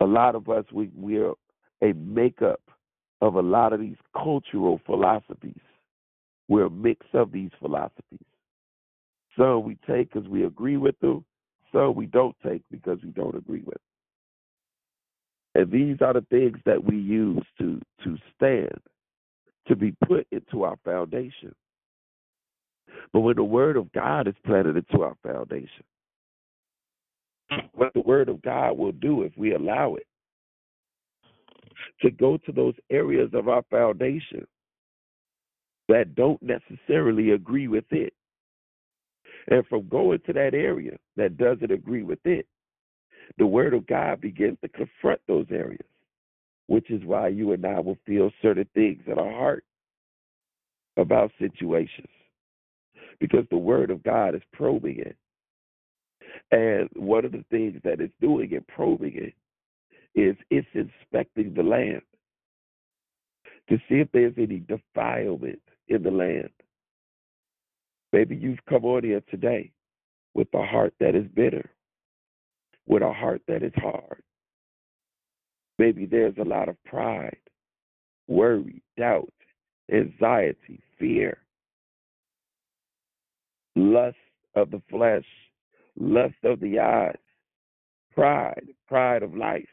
[0.00, 1.32] A lot of us, we, we're
[1.82, 2.60] a makeup
[3.20, 5.60] of a lot of these cultural philosophies.
[6.48, 8.24] We're a mix of these philosophies.
[9.38, 11.24] Some we take because we agree with them,
[11.72, 13.78] some we don't take because we don't agree with.
[15.54, 15.62] Them.
[15.62, 18.78] And these are the things that we use to to stand,
[19.68, 21.54] to be put into our foundation.
[23.12, 25.84] But when the word of God is planted into our foundation,
[27.72, 30.06] what the word of God will do if we allow it
[32.02, 34.46] to go to those areas of our foundation
[35.88, 38.12] that don't necessarily agree with it.
[39.48, 42.46] And from going to that area that doesn't agree with it,
[43.38, 45.86] the word of God begins to confront those areas,
[46.70, 49.64] which is why you and I will feel certain things in our heart
[50.96, 52.06] about situations
[53.18, 55.16] because the word of God is probing it.
[56.52, 59.34] And one of the things that it's doing in probing it
[60.14, 62.02] is it's inspecting the land
[63.68, 66.50] to see if there's any defilement in the land.
[68.12, 69.72] Maybe you've come on here today
[70.34, 71.68] with a heart that is bitter,
[72.86, 74.22] with a heart that is hard.
[75.80, 77.38] Maybe there's a lot of pride,
[78.28, 79.32] worry, doubt,
[79.90, 81.38] anxiety, fear,
[83.74, 84.18] lust
[84.54, 85.24] of the flesh,
[85.98, 87.16] lust of the eyes,
[88.14, 89.70] pride, pride of life.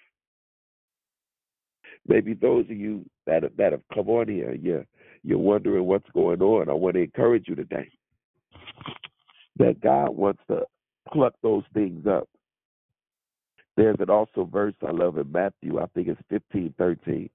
[2.08, 4.86] Maybe those of you that have, that have come on here, you're
[5.24, 6.70] you're wondering what's going on.
[6.70, 7.91] I want to encourage you today
[9.58, 10.62] that God wants to
[11.12, 12.30] pluck those things up.
[13.78, 17.30] There's an also verse I love in Matthew, I think it's fifteen thirteen,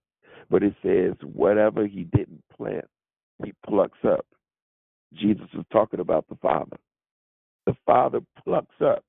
[0.50, 2.84] but it says, Whatever he didn't plant,
[3.44, 4.26] he plucks up.
[5.14, 6.76] Jesus is talking about the Father.
[7.66, 9.04] The Father plucks up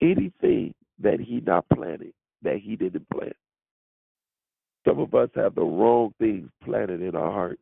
[0.00, 3.36] anything that he not planted, that he didn't plant.
[4.86, 7.60] Some of us have the wrong things planted in our hearts.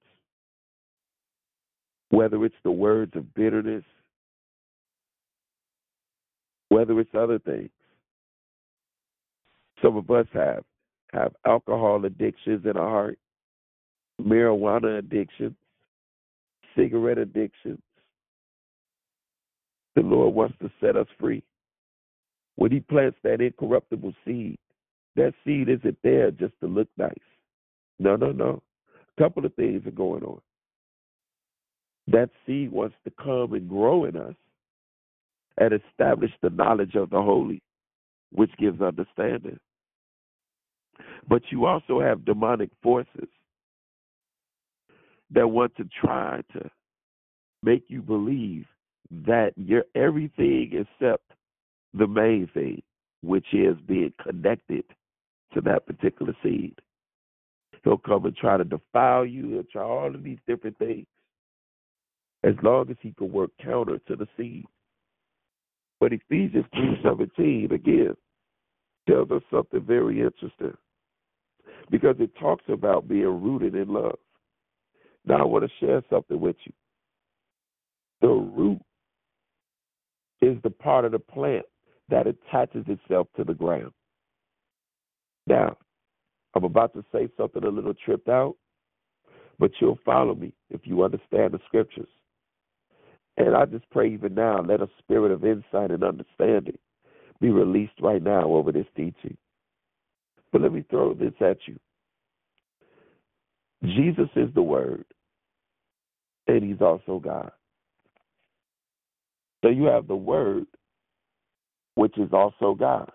[2.11, 3.85] Whether it's the words of bitterness,
[6.69, 7.71] whether it's other things.
[9.83, 10.65] Some of us have
[11.13, 13.19] have alcohol addictions in our heart,
[14.21, 15.57] marijuana addictions,
[16.77, 17.81] cigarette addictions.
[19.97, 21.43] The Lord wants to set us free.
[22.57, 24.57] When He plants that incorruptible seed,
[25.17, 27.15] that seed isn't there just to look nice.
[27.99, 28.63] No, no, no.
[29.19, 30.41] A couple of things are going on.
[32.07, 34.35] That seed wants to come and grow in us
[35.59, 37.63] and establish the knowledge of the holy,
[38.33, 39.59] which gives understanding.
[41.29, 43.29] But you also have demonic forces
[45.31, 46.71] that want to try to
[47.63, 48.67] make you believe
[49.27, 51.25] that you're everything except
[51.95, 52.83] the main thing,
[53.23, 54.85] which is being connected
[55.55, 56.75] to that particular seed.
[57.83, 59.49] He'll come and try to defile you.
[59.51, 61.07] He'll try all of these different things.
[62.45, 64.67] As long as he can work counter to the seed.
[65.99, 68.15] But Ephesians three seventeen again
[69.09, 70.77] tells us something very interesting.
[71.91, 74.19] Because it talks about being rooted in love.
[75.27, 76.73] Now I want to share something with you.
[78.21, 78.81] The root
[80.41, 81.65] is the part of the plant
[82.09, 83.93] that attaches itself to the ground.
[85.47, 85.77] Now,
[86.55, 88.57] I'm about to say something a little tripped out,
[89.59, 92.09] but you'll follow me if you understand the scriptures.
[93.37, 96.79] And I just pray even now, let a spirit of insight and understanding
[97.41, 99.37] be released right now over this teaching.
[100.53, 101.79] But let me throw this at you
[103.83, 105.05] Jesus is the Word,
[106.47, 107.51] and He's also God.
[109.63, 110.65] So you have the Word,
[111.95, 113.11] which is also God.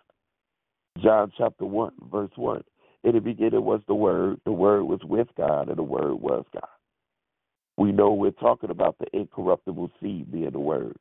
[1.04, 2.64] John chapter 1, verse 1.
[3.04, 6.46] In the beginning was the Word, the Word was with God, and the Word was
[6.54, 6.64] God.
[7.78, 10.98] We know we're talking about the incorruptible seed being the Word.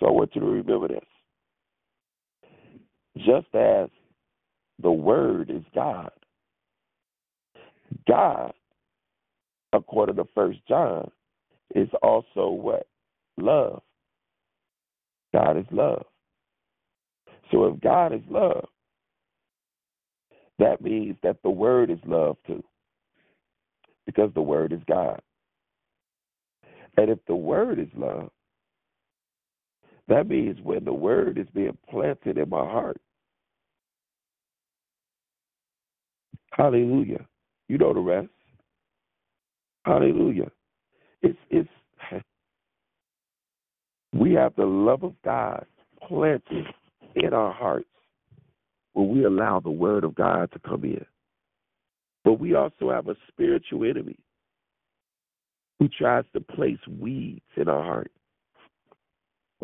[0.00, 1.04] So I want you to remember this.
[3.18, 3.88] Just as
[4.82, 6.10] the Word is God,
[8.08, 8.52] God,
[9.72, 11.10] according to First John,
[11.74, 12.86] is also what?
[13.36, 13.82] Love.
[15.32, 16.06] God is love.
[17.50, 18.68] So if God is love,
[20.58, 22.62] that means that the Word is love too,
[24.06, 25.20] because the Word is God.
[26.96, 28.30] And if the Word is love,
[30.06, 33.00] that means when the Word is being planted in my heart,
[36.56, 37.26] hallelujah,
[37.68, 38.28] you know the rest.
[39.84, 40.50] Hallelujah.
[41.22, 41.68] It's it's
[44.12, 45.66] we have the love of God
[46.06, 46.66] planted
[47.16, 47.88] in our hearts
[48.92, 51.04] when we allow the word of God to come in.
[52.24, 54.16] But we also have a spiritual enemy
[55.78, 58.10] who tries to place weeds in our heart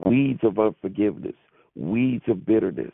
[0.05, 1.35] weeds of unforgiveness,
[1.75, 2.93] weeds of bitterness,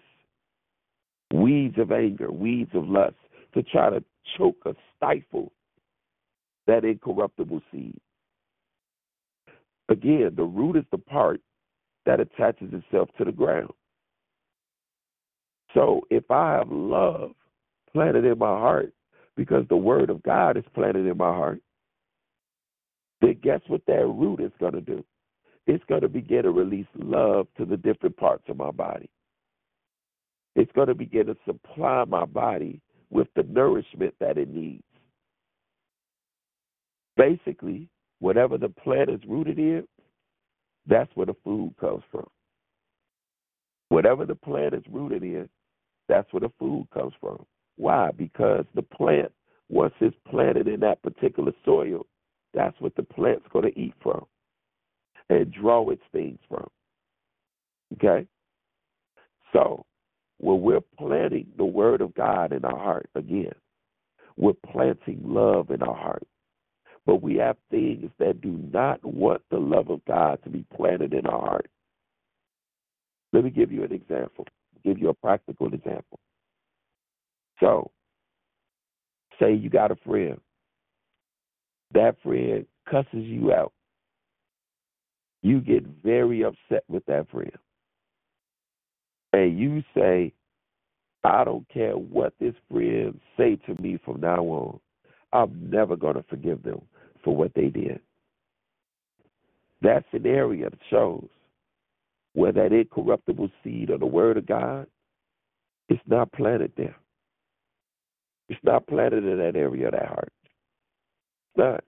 [1.32, 3.14] weeds of anger, weeds of lust
[3.56, 4.04] to try to
[4.36, 5.50] choke or stifle
[6.66, 7.98] that incorruptible seed.
[9.88, 11.40] Again, the root is the part
[12.04, 13.70] that attaches itself to the ground.
[15.74, 17.30] So if I have love
[17.92, 18.92] planted in my heart,
[19.36, 21.60] because the word of God is planted in my heart,
[23.20, 25.04] then guess what that root is going to do?
[25.66, 29.08] It's going to begin to release love to the different parts of my body.
[30.54, 32.80] It's going to begin to supply my body
[33.10, 34.82] with the nourishment that it needs.
[37.16, 37.88] Basically,
[38.20, 39.86] whatever the plant is rooted in,
[40.86, 42.26] that's where the food comes from.
[43.88, 45.48] Whatever the plant is rooted in,
[46.08, 47.44] that's where the food comes from.
[47.76, 48.10] Why?
[48.16, 49.32] Because the plant,
[49.68, 52.06] once it's planted in that particular soil,
[52.54, 54.24] that's what the plant's going to eat from
[55.28, 56.68] and draw its things from.
[57.94, 58.26] Okay?
[59.52, 59.84] So,
[60.38, 63.54] when we're planting the word of God in our heart, again,
[64.36, 66.26] we're planting love in our heart.
[67.06, 71.14] But we have things that do not want the love of God to be planted
[71.14, 71.70] in our heart.
[73.32, 74.46] Let me give you an example,
[74.84, 76.18] give you a practical example.
[77.60, 77.90] So,
[79.40, 80.40] say you got a friend.
[81.94, 83.72] That friend cusses you out.
[85.42, 87.52] You get very upset with that friend.
[89.36, 90.32] And you say,
[91.22, 94.80] I don't care what this friend say to me from now on.
[95.30, 96.80] I'm never going to forgive them
[97.22, 98.00] for what they did.
[99.82, 101.28] That's an area that shows
[102.32, 104.86] where that incorruptible seed of the Word of God
[105.90, 106.96] is not planted there.
[108.48, 110.32] It's not planted in that area of that heart.
[111.50, 111.84] It's not.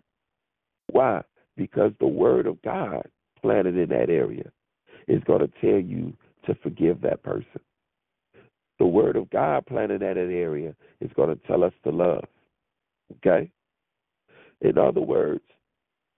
[0.91, 1.23] Why?
[1.57, 3.09] Because the Word of God
[3.41, 4.53] planted in that area
[5.07, 6.13] is going to tell you
[6.49, 7.61] to forgive that person.
[8.79, 12.25] The Word of God planted at an area is going to tell us to love.
[13.17, 13.51] Okay?
[14.61, 15.45] In other words,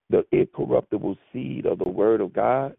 [0.09, 2.75] the incorruptible seed of the Word of God,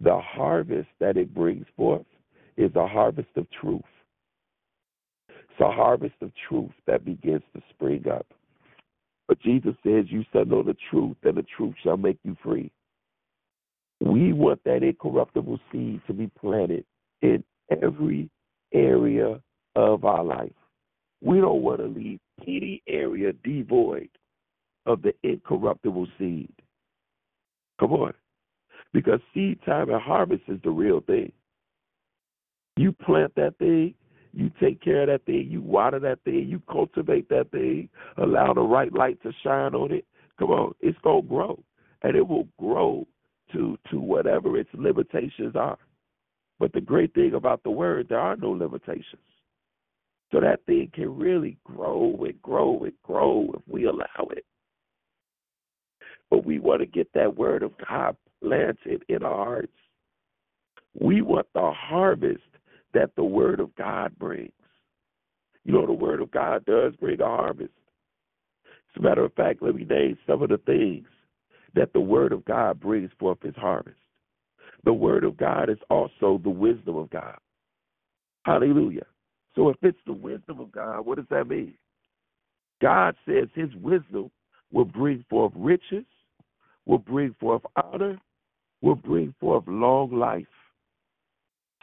[0.00, 2.06] the harvest that it brings forth
[2.56, 3.82] is a harvest of truth.
[5.28, 8.26] It's a harvest of truth that begins to spring up.
[9.28, 12.70] But Jesus says, You shall know the truth, and the truth shall make you free.
[14.04, 16.84] We want that incorruptible seed to be planted
[17.20, 18.28] in every
[18.74, 19.40] area
[19.76, 20.52] of our life.
[21.20, 24.08] We don't want to leave any area devoid
[24.86, 26.52] of the incorruptible seed.
[27.78, 28.12] Come on.
[28.92, 31.30] Because seed time and harvest is the real thing.
[32.76, 33.94] You plant that thing,
[34.32, 38.54] You take care of that thing, you water that thing, you cultivate that thing, allow
[38.54, 40.06] the right light to shine on it.
[40.38, 41.62] Come on, it's gonna grow.
[42.02, 43.06] And it will grow
[43.52, 45.78] to to whatever its limitations are.
[46.58, 49.22] But the great thing about the word, there are no limitations.
[50.30, 54.44] So that thing can really grow and grow and grow if we allow it.
[56.30, 59.72] But we want to get that word of God planted in our hearts.
[60.98, 62.42] We want the harvest
[62.94, 64.52] that the word of God brings.
[65.64, 67.72] You know, the word of God does bring a harvest.
[68.66, 71.06] As a matter of fact, let me name some of the things
[71.74, 73.98] that the word of God brings forth its harvest.
[74.84, 77.36] The word of God is also the wisdom of God.
[78.44, 79.06] Hallelujah.
[79.54, 81.74] So if it's the wisdom of God, what does that mean?
[82.80, 84.30] God says his wisdom
[84.72, 86.04] will bring forth riches,
[86.86, 88.18] will bring forth honor,
[88.80, 90.46] will bring forth long life.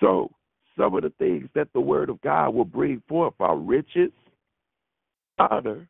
[0.01, 0.31] So
[0.77, 4.11] some of the things that the word of God will bring forth are riches,
[5.37, 5.87] honor,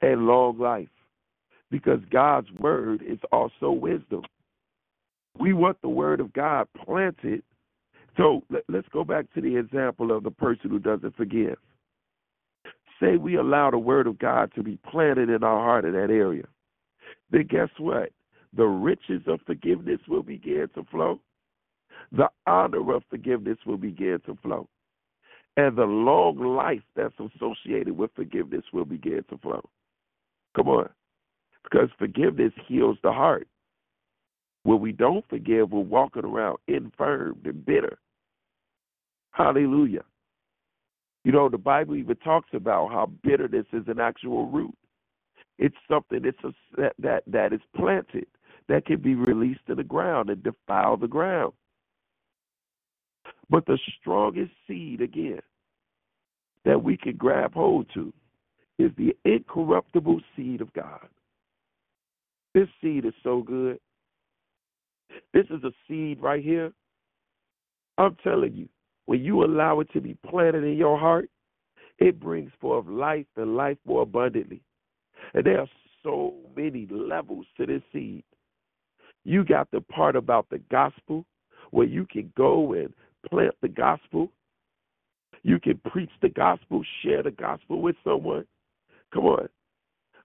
[0.00, 0.88] and long life.
[1.70, 4.22] Because God's word is also wisdom.
[5.38, 7.42] We want the word of God planted.
[8.16, 11.56] So let, let's go back to the example of the person who doesn't forgive.
[13.00, 16.10] Say we allow the word of God to be planted in our heart in that
[16.10, 16.44] area.
[17.30, 18.10] Then guess what?
[18.56, 21.20] The riches of forgiveness will begin to flow.
[22.12, 24.68] The honor of forgiveness will begin to flow.
[25.56, 29.68] And the long life that's associated with forgiveness will begin to flow.
[30.56, 30.88] Come on.
[31.64, 33.48] Because forgiveness heals the heart.
[34.64, 37.98] When we don't forgive, we're walking around infirmed and bitter.
[39.32, 40.04] Hallelujah.
[41.24, 44.74] You know, the Bible even talks about how bitterness is an actual root.
[45.58, 48.26] It's something it's a, that, that that is planted
[48.68, 51.52] that can be released to the ground and defile the ground.
[53.50, 55.40] But the strongest seed again
[56.64, 58.12] that we can grab hold to
[58.78, 61.08] is the incorruptible seed of God.
[62.58, 63.78] This seed is so good.
[65.32, 66.72] This is a seed right here.
[67.98, 68.68] I'm telling you,
[69.06, 71.30] when you allow it to be planted in your heart,
[72.00, 74.60] it brings forth life and life more abundantly.
[75.34, 75.68] And there are
[76.02, 78.24] so many levels to this seed.
[79.24, 81.26] You got the part about the gospel
[81.70, 82.92] where you can go and
[83.30, 84.32] plant the gospel.
[85.44, 88.46] You can preach the gospel, share the gospel with someone.
[89.14, 89.48] Come on.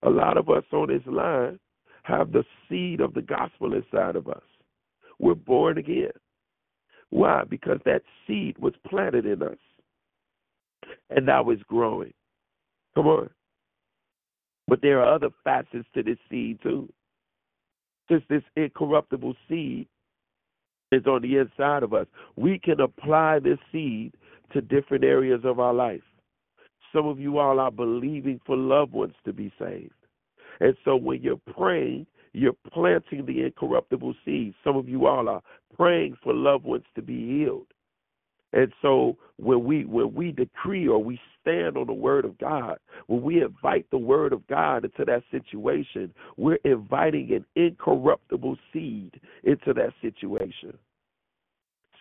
[0.02, 1.60] A lot of us on this line
[2.04, 4.44] have the seed of the gospel inside of us.
[5.20, 6.12] We're born again.
[7.10, 7.44] Why?
[7.50, 9.58] Because that seed was planted in us.
[11.10, 12.14] And now it's growing.
[12.96, 13.30] Come on.
[14.68, 16.92] But there are other facets to this seed too.
[18.10, 19.88] Since this incorruptible seed
[20.92, 24.14] is on the inside of us, we can apply this seed
[24.52, 26.02] to different areas of our life.
[26.94, 29.94] Some of you all are believing for loved ones to be saved.
[30.64, 34.54] And so when you're praying, you're planting the incorruptible seed.
[34.64, 35.42] Some of you all are
[35.76, 37.68] praying for loved ones to be healed.
[38.54, 42.78] And so when we when we decree or we stand on the word of God,
[43.08, 49.20] when we invite the word of God into that situation, we're inviting an incorruptible seed
[49.44, 50.78] into that situation.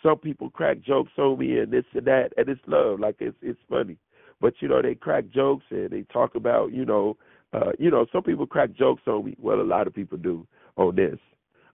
[0.04, 3.36] Some people crack jokes on me and this and that, and it's love, like it's
[3.42, 3.96] it's funny.
[4.40, 7.16] But you know, they crack jokes and they talk about, you know,
[7.52, 9.36] uh, you know, some people crack jokes on me.
[9.38, 10.46] Well, a lot of people do
[10.76, 11.18] on this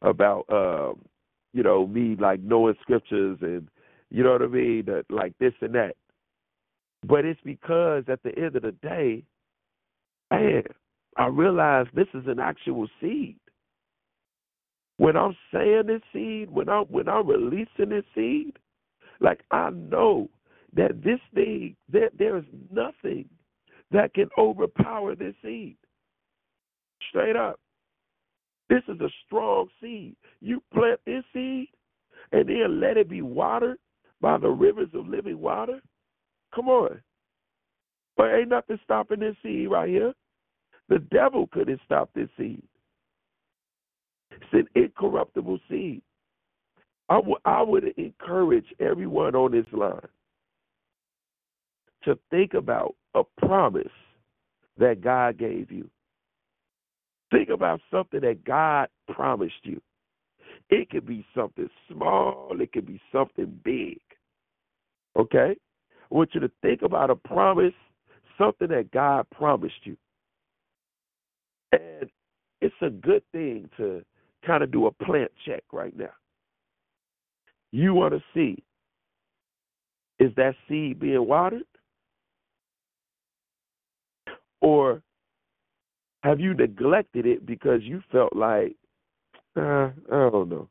[0.03, 1.01] about, um,
[1.53, 3.69] you know, me like knowing scriptures and,
[4.11, 5.95] you know what I mean, that, like this and that.
[7.07, 9.23] But it's because at the end of the day,
[10.31, 10.65] man,
[11.17, 13.37] I realize this is an actual seed.
[14.97, 18.57] When I'm saying this seed, when I'm when I'm releasing this seed,
[19.21, 20.29] like I know
[20.75, 23.29] that this thing, that there is nothing
[23.93, 25.77] that can overpower this seed.
[27.09, 27.59] Straight up.
[28.69, 30.15] This is a strong seed.
[30.41, 31.69] You plant this seed
[32.33, 33.79] and then let it be watered
[34.21, 35.81] by the rivers of living water.
[36.55, 37.01] Come on.
[38.17, 40.13] But ain't nothing stopping this seed right here.
[40.89, 42.63] The devil couldn't stop this seed.
[44.31, 46.03] It's an incorruptible seed.
[47.09, 50.01] I, w- I would encourage everyone on this line
[52.05, 53.87] to think about a promise
[54.79, 55.89] that God gave you.
[57.31, 59.81] Think about something that God promised you.
[60.71, 64.01] It could be something small, it could be something big.
[65.19, 65.57] Okay?
[66.11, 67.75] I want you to think about a promise,
[68.39, 69.97] something that God promised you.
[71.73, 72.09] And
[72.61, 74.03] it's a good thing to
[74.47, 76.13] kind of do a plant check right now.
[77.73, 78.63] You want to see
[80.19, 81.63] is that seed being watered?
[84.61, 85.03] Or
[86.23, 88.77] have you neglected it because you felt like,
[89.57, 90.69] uh, I don't know.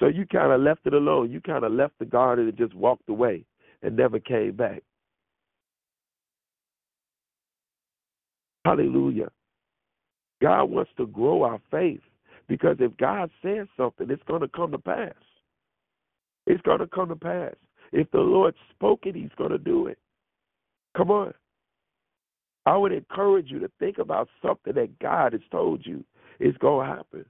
[0.00, 1.30] So you kind of left it alone.
[1.30, 3.44] You kind of left the garden and just walked away
[3.82, 4.82] and never came back.
[8.64, 9.30] Hallelujah.
[10.40, 12.00] God wants to grow our faith
[12.48, 15.14] because if God says something, it's going to come to pass.
[16.46, 17.54] It's going to come to pass.
[17.92, 19.98] If the Lord spoke it, He's going to do it.
[20.96, 21.32] Come on.
[22.66, 26.04] I would encourage you to think about something that God has told you
[26.38, 27.24] is going to happen.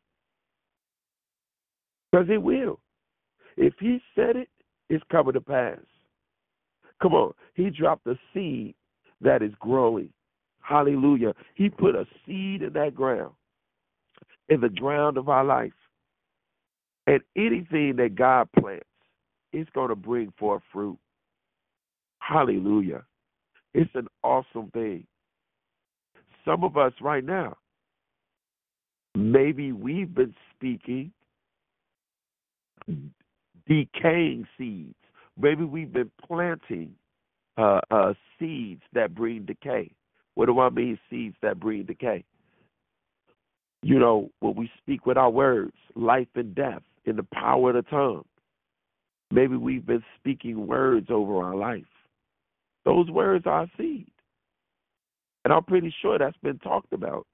[2.11, 2.81] Because it will.
[3.57, 4.49] If He said it,
[4.91, 5.79] it's coming to pass.
[7.01, 7.33] Come on.
[7.55, 8.75] He dropped a seed
[9.21, 10.11] that is growing.
[10.61, 11.33] Hallelujah.
[11.55, 13.33] He put a seed in that ground,
[14.49, 15.73] in the ground of our life.
[17.07, 18.85] And anything that God plants,
[19.53, 20.99] it's going to bring forth fruit.
[22.21, 23.03] Hallelujah.
[23.75, 25.07] It's an awesome thing.
[26.45, 27.57] Some of us right now,
[29.15, 31.13] maybe we've been speaking
[33.67, 34.95] decaying seeds.
[35.39, 36.95] Maybe we've been planting
[37.57, 39.93] uh, uh, seeds that bring decay.
[40.35, 42.25] What do I mean, seeds that bring decay?
[43.83, 47.85] You know, when we speak with our words, life and death, in the power of
[47.85, 48.25] the tongue.
[49.31, 51.85] Maybe we've been speaking words over our life.
[52.85, 54.11] Those words are seed.
[55.45, 57.27] And I'm pretty sure that's been talked about.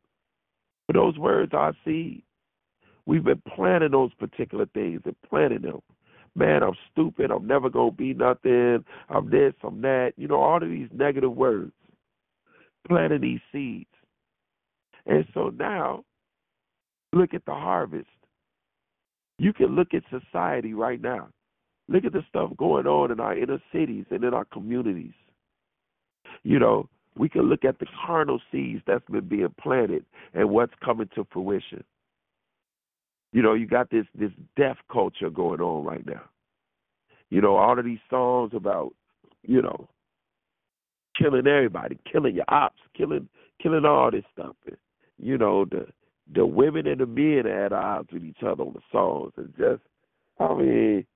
[0.86, 2.22] But those words are seed.
[3.06, 5.80] We've been planting those particular things and planting them.
[6.34, 7.30] Man, I'm stupid.
[7.30, 8.84] I'm never going to be nothing.
[9.08, 10.12] I'm this, I'm that.
[10.16, 11.72] You know, all of these negative words.
[12.86, 13.86] Planting these seeds.
[15.06, 16.04] And so now,
[17.12, 18.08] look at the harvest.
[19.38, 21.28] You can look at society right now.
[21.88, 25.14] Look at the stuff going on in our inner cities and in our communities.
[26.42, 26.88] You know,
[27.18, 30.04] we can look at the carnal seeds that's been being planted
[30.34, 31.84] and what's coming to fruition.
[33.32, 36.22] You know, you got this this death culture going on right now.
[37.30, 38.94] You know, all of these songs about,
[39.42, 39.88] you know,
[41.18, 43.28] killing everybody, killing your ops, killing
[43.62, 44.56] killing all this stuff.
[44.66, 44.76] And,
[45.18, 45.86] you know, the
[46.34, 49.82] the women and the men at odds with each other on the songs and just
[50.38, 51.06] I mean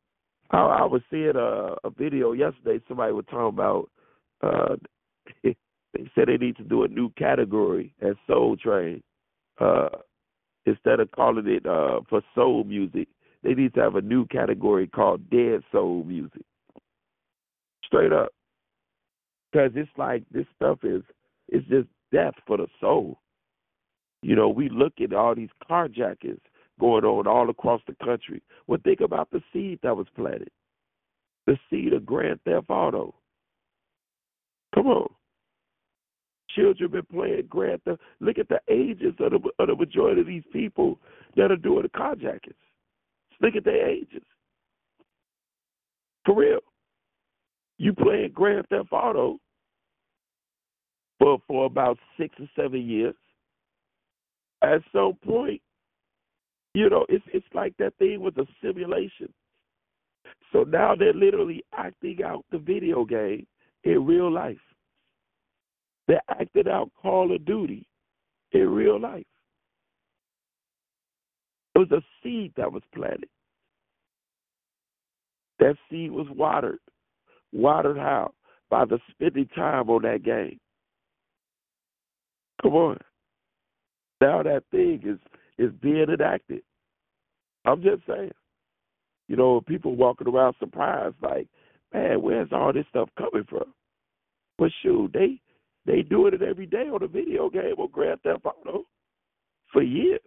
[0.50, 3.90] I, I was seeing a, a video yesterday somebody was talking about
[4.42, 4.76] uh
[5.92, 9.02] they said they need to do a new category as Soul Train.
[9.60, 9.88] Uh
[10.64, 13.08] instead of calling it uh for soul music,
[13.42, 16.44] they need to have a new category called dead soul music.
[17.84, 18.30] Straight up.
[19.50, 21.02] Because it's like this stuff is
[21.48, 23.18] it's just death for the soul.
[24.22, 26.40] You know, we look at all these carjackings
[26.80, 28.42] going on all across the country.
[28.66, 30.50] Well, think about the seed that was planted.
[31.46, 33.14] The seed of Grand Theft Auto.
[34.74, 35.08] Come on.
[36.54, 38.00] Children been playing Grand Theft.
[38.20, 40.98] Look at the ages of the, of the majority of these people
[41.36, 42.54] that are doing the carjackings.
[43.40, 44.22] Look at their ages.
[46.24, 46.60] For real.
[47.78, 49.38] You playing Grand Theft Auto
[51.18, 53.14] for for about six or seven years.
[54.62, 55.60] At some point,
[56.74, 59.32] you know, it's it's like that thing was a simulation.
[60.52, 63.46] So now they're literally acting out the video game
[63.84, 64.58] in real life.
[66.08, 67.86] They're acting out Call of Duty
[68.52, 69.24] in real life.
[71.74, 73.28] It was a seed that was planted.
[75.58, 76.80] That seed was watered.
[77.52, 78.32] Watered how?
[78.68, 80.58] By the spending time on that game.
[82.62, 82.98] Come on.
[84.20, 85.18] Now that thing is
[85.58, 86.62] is being enacted.
[87.64, 88.32] I'm just saying.
[89.28, 91.48] You know, people walking around surprised, like,
[91.92, 93.72] man, where's all this stuff coming from?
[94.58, 95.40] But shoot, they
[95.86, 98.84] they doing it every day on a video game or Grand Theft Auto
[99.72, 100.20] for years.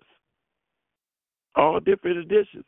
[1.56, 2.66] All different editions.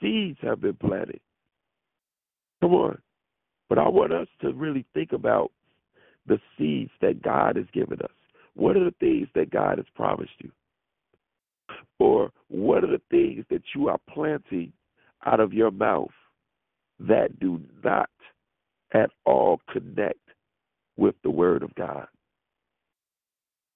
[0.00, 1.20] Seeds have been planted.
[2.60, 2.98] Come on.
[3.68, 5.50] But I want us to really think about
[6.26, 8.10] the seeds that God has given us.
[8.54, 10.50] What are the things that God has promised you?
[11.98, 14.72] Or what are the things that you are planting
[15.24, 16.10] out of your mouth
[16.98, 18.10] that do not
[18.92, 20.18] at all connect
[20.96, 22.06] with the Word of God?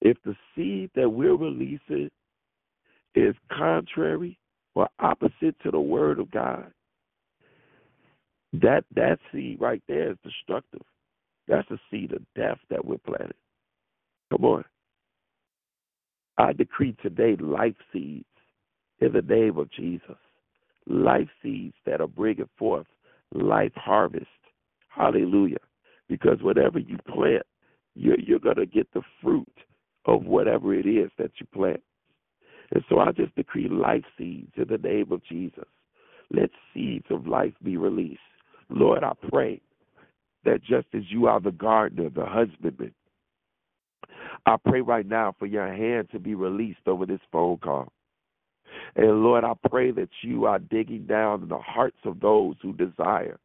[0.01, 2.11] If the seed that we're releasing
[3.15, 4.39] is contrary
[4.75, 6.71] or opposite to the Word of God,
[8.55, 10.83] that that seed right there is destructive.
[11.49, 13.33] That's a seed of death that we're planting.
[14.31, 14.65] Come on.
[16.39, 18.25] I decree today life seeds
[19.01, 20.17] in the name of Jesus.
[20.87, 22.87] Life seeds that are bringing forth
[23.33, 24.27] life harvest.
[24.95, 25.59] Hallelujah.
[26.09, 27.43] Because whatever you plant,
[27.95, 29.47] you're, you're going to get the fruit
[30.07, 31.83] of whatever it is that you plant.
[32.73, 35.65] And so I just decree life seeds in the name of Jesus.
[36.31, 38.21] Let seeds of life be released.
[38.71, 39.61] Lord, I pray
[40.45, 42.95] that just as you are the gardener, the husbandman,
[44.47, 47.93] I pray right now for your hand to be released over this phone call.
[48.97, 52.73] And Lord, I pray that you are digging down in the hearts of those who
[52.73, 53.39] desire.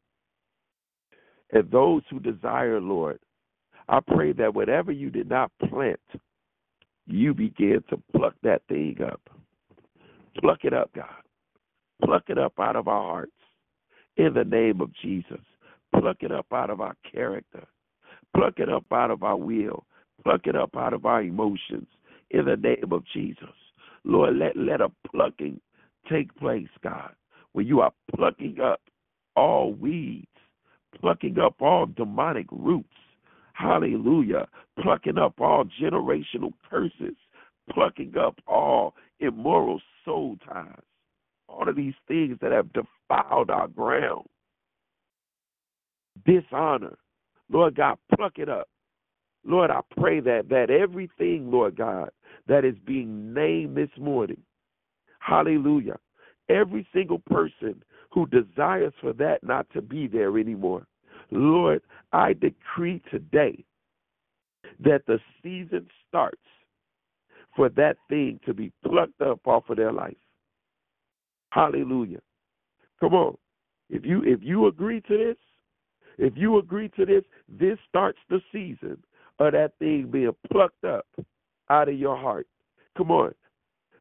[1.52, 3.20] And those who desire, Lord,
[3.88, 6.00] I pray that whatever you did not plant,
[7.08, 9.22] you begin to pluck that thing up.
[10.40, 11.06] Pluck it up, God.
[12.04, 13.32] Pluck it up out of our hearts
[14.18, 15.42] in the name of Jesus.
[16.00, 17.66] Pluck it up out of our character.
[18.36, 19.86] Pluck it up out of our will.
[20.24, 21.88] Pluck it up out of our emotions
[22.30, 23.48] in the name of Jesus.
[24.04, 25.60] Lord, let, let a plucking
[26.10, 27.12] take place, God,
[27.54, 28.82] where you are plucking up
[29.36, 30.28] all weeds,
[31.00, 32.88] plucking up all demonic roots.
[33.54, 34.48] Hallelujah.
[34.82, 37.16] Plucking up all generational curses,
[37.72, 40.80] plucking up all immoral soul ties,
[41.48, 44.26] all of these things that have defiled our ground.
[46.26, 46.98] Dishonor.
[47.52, 48.70] Lord God, pluck it up.
[49.46, 52.10] Lord, I pray that that everything, Lord God,
[52.48, 54.42] that is being named this morning,
[55.20, 55.98] hallelujah,
[56.50, 57.82] every single person
[58.12, 60.86] who desires for that not to be there anymore,
[61.32, 61.82] Lord,
[62.12, 63.64] I decree today
[64.80, 66.42] that the season starts
[67.56, 70.18] for that thing to be plucked up off of their life.
[71.52, 72.20] Hallelujah.
[73.00, 73.38] Come on.
[73.90, 75.38] If you if you agree to this,
[76.18, 79.02] if you agree to this, this starts the season
[79.40, 81.08] of that thing being plucked up
[81.70, 82.48] out of your heart.
[82.98, 83.34] Come on.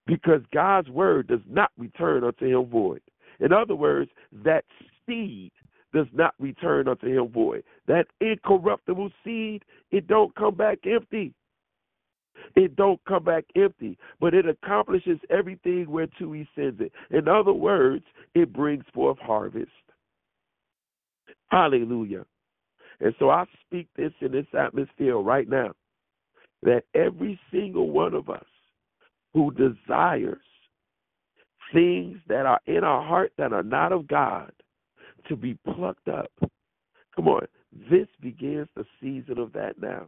[0.07, 3.01] Because God's word does not return unto him void.
[3.41, 4.11] In other words,
[4.45, 4.65] that
[5.07, 5.53] seed
[5.93, 7.65] does not return unto him void.
[7.87, 11.35] That incorruptible seed, it don't come back empty.
[12.55, 16.93] It don't come back empty, but it accomplishes everything whereto he sends it.
[17.11, 19.71] In other words, it brings forth harvest.
[21.49, 22.25] Hallelujah.
[23.01, 25.73] And so I speak this in this atmosphere right now
[26.63, 28.45] that every single one of us
[29.35, 30.39] who desires
[31.73, 34.53] things that are in our heart that are not of God
[35.29, 36.31] to be plucked up.
[37.15, 37.47] Come on,
[37.91, 40.07] this begins the season of that now.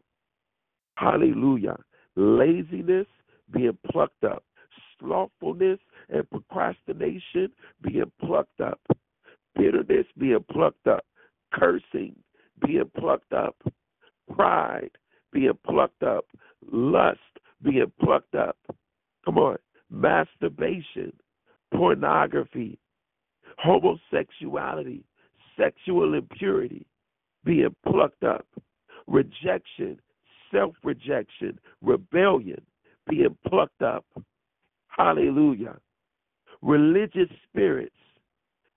[0.96, 1.76] Hallelujah.
[2.16, 3.06] Laziness
[3.52, 4.44] being plucked up,
[4.98, 7.50] slothfulness and procrastination
[7.82, 8.80] being plucked up,
[9.56, 11.04] bitterness being plucked up,
[11.52, 12.14] cursing
[12.64, 13.56] being plucked up,
[14.34, 14.90] pride
[15.32, 16.26] being plucked up,
[16.70, 17.18] lust
[17.62, 18.56] being plucked up.
[19.24, 19.56] Come on,
[19.90, 21.12] masturbation,
[21.80, 22.78] pornography,
[23.56, 25.02] homosexuality,
[25.58, 26.84] sexual impurity
[27.42, 28.46] being plucked up,
[29.06, 29.98] rejection,
[30.52, 32.60] self rejection, rebellion
[33.08, 34.04] being plucked up.
[34.88, 35.78] Hallelujah.
[36.60, 37.96] Religious spirits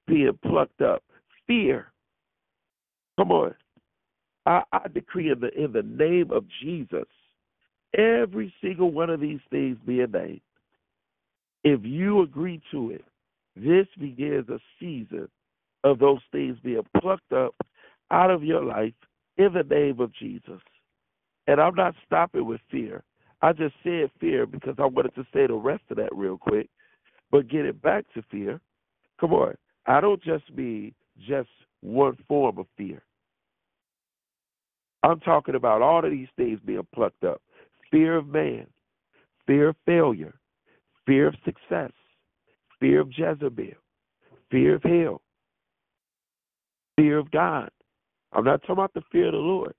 [0.07, 1.03] being plucked up,
[1.45, 1.91] fear.
[3.19, 3.53] Come on.
[4.45, 7.09] I, I decree in the in the name of Jesus,
[7.97, 10.39] every single one of these things being named.
[11.63, 13.05] If you agree to it,
[13.55, 15.29] this begins a season
[15.83, 17.55] of those things being plucked up
[18.11, 18.93] out of your life
[19.37, 20.61] in the name of Jesus.
[21.47, 23.03] And I'm not stopping with fear.
[23.41, 26.69] I just said fear because I wanted to say the rest of that real quick.
[27.31, 28.61] But get it back to fear.
[29.19, 29.55] Come on.
[29.85, 30.93] I don't just mean
[31.27, 31.49] just
[31.81, 33.03] one form of fear.
[35.03, 37.41] I'm talking about all of these things being plucked up
[37.91, 38.65] fear of man,
[39.45, 40.33] fear of failure,
[41.05, 41.91] fear of success,
[42.79, 43.73] fear of Jezebel,
[44.49, 45.21] fear of hell,
[46.95, 47.69] fear of God.
[48.31, 49.73] I'm not talking about the fear of the Lord.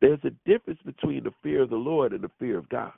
[0.00, 2.92] There's a difference between the fear of the Lord and the fear of God.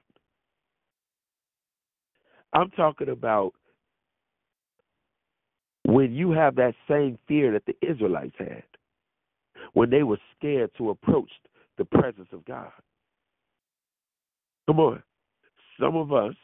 [2.53, 3.53] I'm talking about
[5.85, 8.65] when you have that same fear that the Israelites had,
[9.75, 11.31] when they were scared to approach
[11.79, 12.73] the presence of God.
[14.67, 15.03] Come on.
[15.79, 16.35] Some of us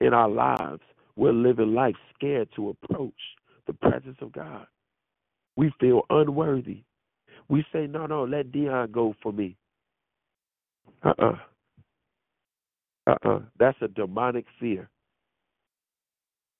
[0.00, 0.82] in our lives,
[1.16, 3.14] we're living life scared to approach
[3.66, 4.66] the presence of God.
[5.56, 6.82] We feel unworthy.
[7.48, 9.56] We say, no, no, let Dion go for me.
[11.04, 11.36] Uh uh-uh.
[13.08, 13.10] uh.
[13.24, 13.40] Uh uh.
[13.58, 14.88] That's a demonic fear.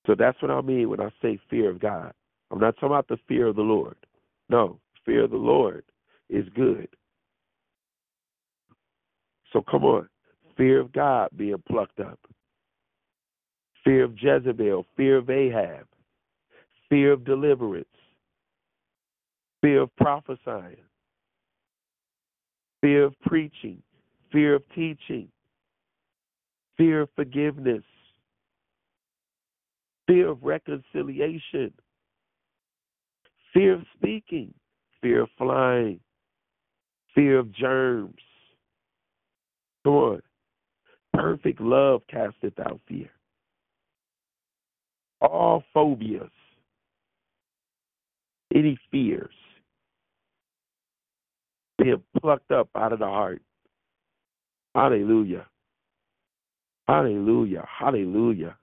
[0.06, 2.12] So that's what I mean when I say fear of God.
[2.50, 3.96] I'm not talking about the fear of the Lord.
[4.48, 5.84] No, fear of the Lord
[6.30, 6.88] is good.
[9.52, 10.08] So come on.
[10.56, 12.18] Fear of God being plucked up.
[13.84, 15.86] Fear of Jezebel, fear of Ahab,
[16.88, 17.86] fear of deliverance,
[19.62, 20.76] fear of prophesying,
[22.82, 23.82] fear of preaching,
[24.32, 25.28] fear of teaching,
[26.76, 27.84] fear of forgiveness,
[30.06, 31.72] fear of reconciliation,
[33.52, 34.52] fear of speaking,
[35.00, 36.00] fear of flying,
[37.14, 38.14] fear of germs.
[39.84, 40.22] Come on.
[41.12, 43.10] Perfect love casteth out fear.
[45.20, 46.30] All phobias,
[48.54, 49.34] any fears,
[51.78, 53.42] being plucked up out of the heart.
[54.74, 55.46] Hallelujah.
[56.88, 57.64] Hallelujah.
[57.68, 58.56] Hallelujah.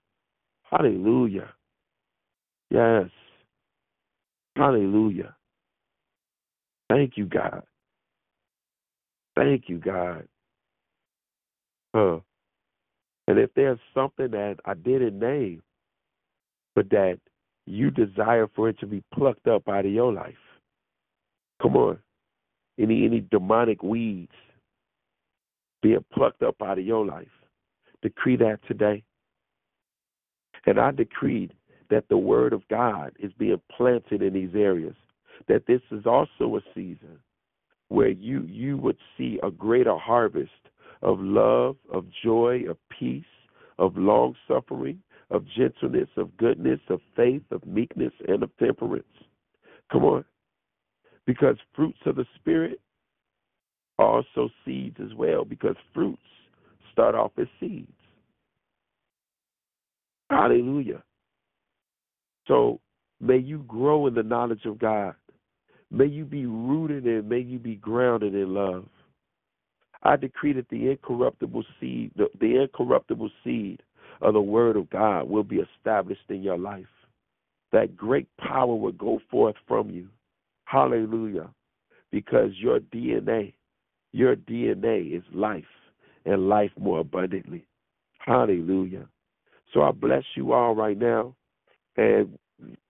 [0.63, 1.49] Hallelujah.
[2.69, 3.09] Yes.
[4.55, 5.35] Hallelujah.
[6.89, 7.63] Thank you, God.
[9.35, 10.27] Thank you, God.
[11.93, 12.19] Huh.
[13.27, 15.61] And if there's something that I didn't name,
[16.77, 17.17] but that
[17.65, 20.35] you desire for it to be plucked up out of your life,
[21.59, 21.97] come on.
[22.77, 24.31] Any any demonic weeds
[25.81, 27.33] being plucked up out of your life,
[28.03, 29.03] decree that today.
[30.67, 31.51] And I decreed
[31.89, 34.95] that the word of God is being planted in these areas.
[35.47, 37.17] That this is also a season
[37.87, 40.51] where you you would see a greater harvest
[41.01, 43.25] of love, of joy, of peace,
[43.79, 49.05] of long suffering, of gentleness, of goodness, of faith, of meekness, and of temperance.
[49.91, 50.25] Come on.
[51.25, 52.79] Because fruits of the Spirit
[53.99, 56.21] are also seeds as well, because fruits
[56.91, 57.91] start off as seeds.
[60.29, 61.03] Hallelujah.
[62.47, 62.79] So
[63.19, 65.15] may you grow in the knowledge of God.
[65.91, 68.85] May you be rooted and may you be grounded in love.
[70.03, 73.81] I decree that the incorruptible seed, the, the incorruptible seed
[74.21, 76.85] of the word of God will be established in your life.
[77.71, 80.07] That great power will go forth from you.
[80.65, 81.49] Hallelujah.
[82.11, 83.53] Because your DNA,
[84.13, 85.63] your DNA is life
[86.25, 87.65] and life more abundantly.
[88.19, 89.07] Hallelujah.
[89.73, 91.35] So I bless you all right now.
[91.97, 92.37] And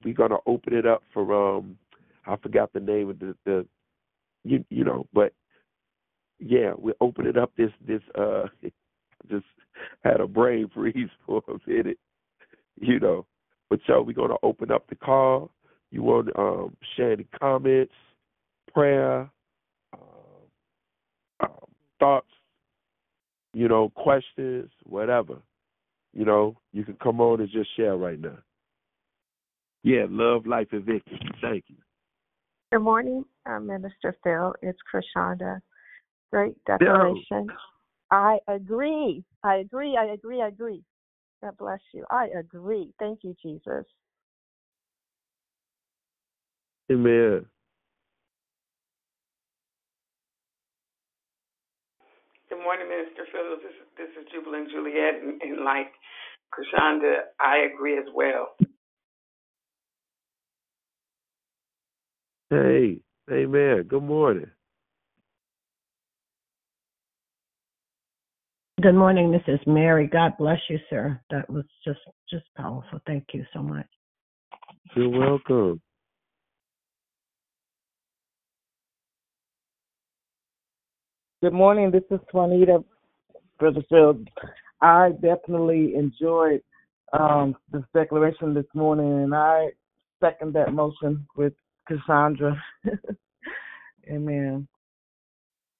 [0.04, 1.78] we're gonna open it up for um
[2.26, 3.66] I forgot the name of the, the
[4.44, 5.34] you you know, but
[6.40, 8.46] yeah, we open it up this this uh
[9.30, 9.46] just
[10.04, 12.00] had a brain freeze for a minute,
[12.80, 13.26] you know.
[13.70, 15.52] But so we're gonna open up the call.
[15.92, 17.94] You want to um share any comments,
[18.74, 19.30] prayer,
[19.94, 20.00] um,
[21.42, 21.50] um,
[22.00, 22.28] thoughts,
[23.54, 25.38] you know, questions, whatever.
[26.14, 28.38] You know, you can come on and just share right now.
[29.84, 31.20] Yeah, love, life, and victory.
[31.42, 31.78] Thank you.
[32.72, 34.54] Good morning, uh, Minister Phil.
[34.62, 35.60] It's Krishanda.
[36.32, 37.48] Great declaration.
[38.12, 39.24] I agree.
[39.44, 39.98] I agree.
[39.98, 40.42] I agree.
[40.42, 40.84] I agree.
[41.44, 42.06] God bless you.
[42.12, 42.94] I agree.
[43.00, 43.86] Thank you, Jesus.
[46.92, 47.46] Amen.
[52.50, 53.64] Good morning, Minister Phillips.
[53.64, 55.92] This, this is Jubilant Juliet, and, and like
[56.54, 58.50] Krishanda, I agree as well.
[62.50, 63.00] Hey,
[63.32, 63.84] amen.
[63.90, 64.52] Good morning.
[68.80, 69.66] Good morning, Mrs.
[69.66, 70.06] Mary.
[70.06, 71.20] God bless you, sir.
[71.32, 72.00] That was just
[72.30, 73.00] just powerful.
[73.08, 73.88] Thank you so much.
[74.96, 75.82] You're welcome.
[81.42, 81.90] Good morning.
[81.90, 82.84] This is Juanita
[83.60, 84.28] Brotherfield.
[84.80, 86.62] I definitely enjoyed
[87.14, 89.70] um, this declaration this morning, and I
[90.20, 91.54] second that motion with
[91.88, 92.56] Cassandra.
[94.08, 94.68] Amen.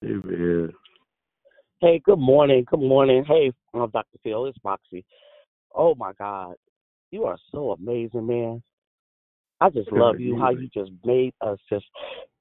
[0.04, 0.74] Amen.
[1.80, 2.66] Hey, good morning.
[2.68, 3.24] Good morning.
[3.28, 4.18] Hey, uh, Dr.
[4.24, 5.06] Phil, it's Moxie.
[5.76, 6.56] Oh my God,
[7.12, 8.64] you are so amazing, man.
[9.62, 10.36] I just love you.
[10.40, 11.86] How you just made us just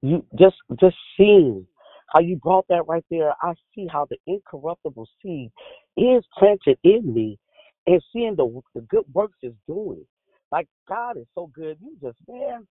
[0.00, 1.66] you just just seeing
[2.14, 3.34] how you brought that right there.
[3.42, 5.52] I see how the incorruptible seed
[5.98, 7.38] is planted in me,
[7.86, 10.06] and seeing the the good works is doing.
[10.50, 11.76] Like God is so good.
[11.82, 12.66] You just man.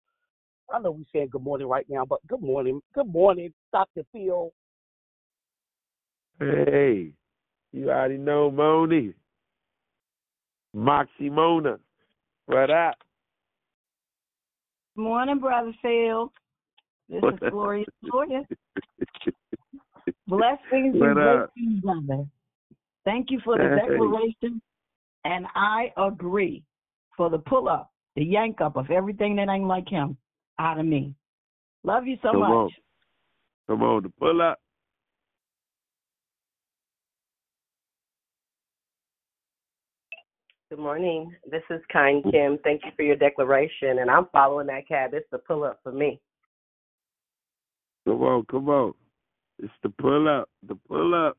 [0.74, 4.02] I know we saying good morning right now, but good morning, good morning, Dr.
[4.12, 4.52] Phil.
[6.40, 7.12] Hey,
[7.72, 9.14] you already know Moni.
[10.74, 11.78] Moxie Mona.
[12.48, 12.96] What up?
[14.98, 16.32] Morning, Brother Phil.
[17.10, 18.42] This is Gloria Gloria.
[20.28, 22.26] Blessings What and blessings, brother.
[23.06, 23.88] Thank you for the Hey.
[23.88, 24.62] declaration.
[25.24, 26.64] And I agree
[27.16, 30.18] for the pull up, the yank up of everything that ain't like him
[30.60, 31.16] out of me.
[31.84, 32.52] Love you so Come much.
[32.52, 32.70] on.
[33.68, 34.60] Come on, to pull up.
[40.76, 41.34] Good morning.
[41.50, 42.60] This is Kind Kim.
[42.62, 45.12] Thank you for your declaration, and I'm following that cab.
[45.14, 46.20] It's the pull up for me.
[48.06, 48.94] Come on, come on.
[49.58, 50.50] It's the pull up.
[50.68, 51.38] The pull up.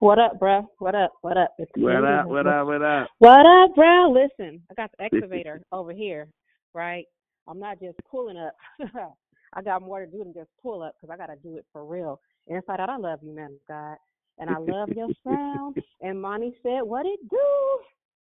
[0.00, 0.66] What up, bruh?
[0.78, 1.14] What up?
[1.22, 1.54] What up?
[1.58, 2.06] It's What me.
[2.06, 2.26] up?
[2.26, 2.66] What up?
[2.66, 3.08] What up?
[3.20, 4.10] What up, bro?
[4.12, 6.28] Listen, I got the excavator over here,
[6.74, 7.06] right?
[7.48, 8.54] I'm not just pulling up.
[9.54, 11.64] I got more to do than just pull up because I got to do it
[11.72, 12.20] for real.
[12.46, 13.96] Inside out, I love you, man of God.
[14.38, 15.76] And I love your sound.
[16.00, 17.78] And Monty said, what it do?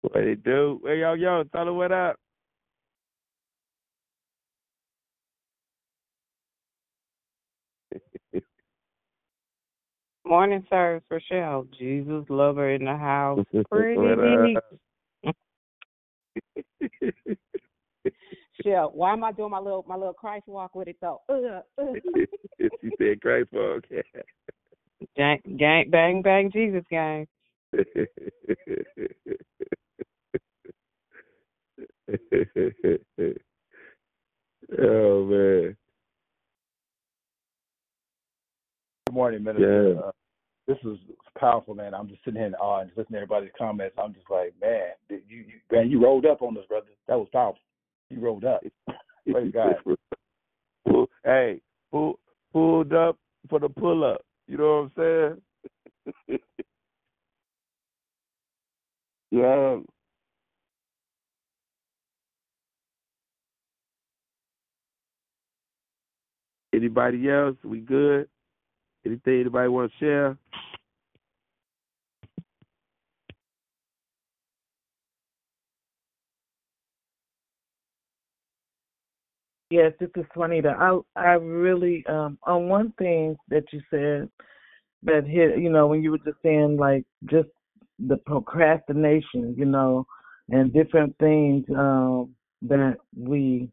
[0.02, 0.80] What it do?
[0.84, 2.16] Hey, yo, yo, tell her what up.
[10.24, 11.66] Morning service, Rochelle.
[11.76, 13.44] Jesus lover in the house.
[13.70, 14.58] Pretty What deep.
[18.62, 21.22] Shell, why am I doing my little my little Christ walk with it though?
[21.28, 21.94] Uh, uh.
[22.58, 23.84] she said Christ folk.
[25.16, 27.26] Gang, gang, bang, bang, Jesus gang.
[34.78, 35.76] oh man.
[39.06, 39.94] Good morning, Minister.
[39.94, 40.00] Yeah.
[40.00, 40.10] Uh,
[40.66, 40.98] this is
[41.38, 41.94] powerful, man.
[41.94, 43.94] I'm just sitting here in awe and just listening to everybody's comments.
[44.02, 46.86] I'm just like, man, did you, you man, you rolled up on us, brother.
[47.06, 47.60] That was powerful.
[48.10, 48.62] You rolled up.
[49.30, 49.76] Praise God.
[51.24, 51.60] Hey,
[51.92, 52.18] pull,
[52.52, 53.16] pulled up
[53.48, 54.25] for the pull up.
[54.48, 55.38] You know what I'm
[56.28, 56.40] saying?
[59.30, 59.76] yeah.
[66.74, 67.56] Anybody else?
[67.64, 68.28] We good?
[69.04, 70.36] Anything anybody want to share?
[79.70, 80.76] Yes, this is Juanita.
[80.78, 84.28] I I really um on one thing that you said
[85.04, 87.48] that hit you know when you were just saying like just
[87.98, 90.06] the procrastination you know
[90.50, 93.70] and different things um that we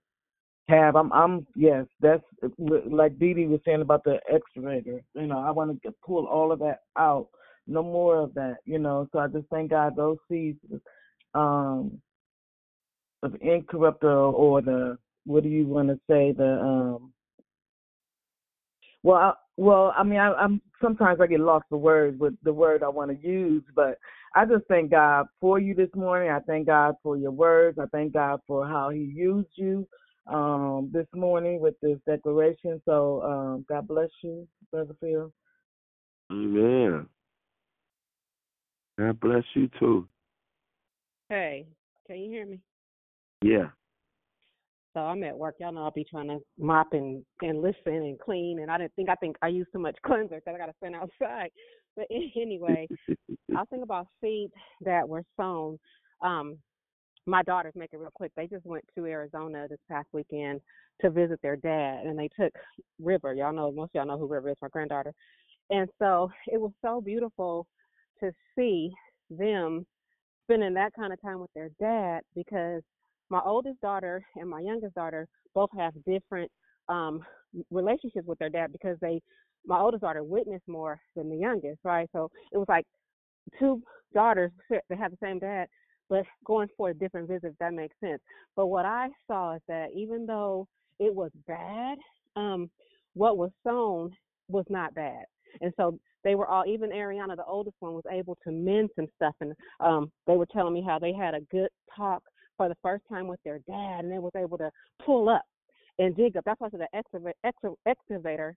[0.70, 0.96] have.
[0.96, 2.24] I'm I'm yes that's
[2.60, 5.02] like Dee Dee was saying about the excavator.
[5.16, 7.30] You know I want to get pull all of that out.
[7.68, 8.58] No more of that.
[8.66, 10.60] You know so I just thank God those seeds
[11.36, 12.02] um
[13.24, 17.14] of incorruptible or the what do you want to say the um
[19.04, 22.54] well I, well I mean I, I'm sometimes I get lost for words with the
[22.54, 23.98] word I want to use but
[24.36, 27.86] I just thank God for you this morning I thank God for your words I
[27.92, 29.88] thank God for how he used you
[30.28, 35.32] um this morning with this declaration so um God bless you brother Phil
[36.32, 37.08] Amen.
[38.98, 40.08] God bless you too.
[41.30, 41.68] Hey,
[42.08, 42.60] can you hear me?
[43.42, 43.70] Yeah.
[44.94, 45.56] So I'm at work.
[45.60, 48.60] Y'all know I'll be trying to mop and, and listen and clean.
[48.62, 50.74] And I didn't think I think I used too much cleanser because I got to
[50.78, 51.50] stand outside.
[51.96, 53.14] But anyway, I
[53.50, 55.80] was thinking about seeds that were sown.
[56.22, 56.58] Um,
[57.26, 58.32] my daughters make it real quick.
[58.36, 60.60] They just went to Arizona this past weekend
[61.02, 62.54] to visit their dad, and they took
[63.02, 63.34] River.
[63.34, 65.14] Y'all know most of y'all know who River is, my granddaughter.
[65.70, 67.66] And so it was so beautiful
[68.20, 68.92] to see
[69.30, 69.86] them
[70.46, 72.82] spending that kind of time with their dad because
[73.34, 76.52] my oldest daughter and my youngest daughter both have different
[76.88, 77.20] um
[77.72, 79.20] relationships with their dad because they
[79.66, 82.08] my oldest daughter witnessed more than the youngest, right?
[82.14, 82.86] So it was like
[83.58, 83.82] two
[84.14, 85.68] daughters that have the same dad,
[86.10, 88.22] but going for a different visit, that makes sense.
[88.56, 90.68] But what I saw is that even though
[91.00, 91.98] it was bad,
[92.36, 92.70] um,
[93.16, 94.12] what was sown
[94.48, 95.24] was not bad.
[95.62, 99.08] And so they were all even Ariana, the oldest one, was able to mend some
[99.16, 102.22] stuff and um they were telling me how they had a good talk
[102.58, 104.70] for the first time with their dad and they was able to
[105.06, 105.44] pull up
[106.00, 106.44] and dig up.
[106.46, 107.04] That's why I said the
[107.44, 108.56] excava- excavator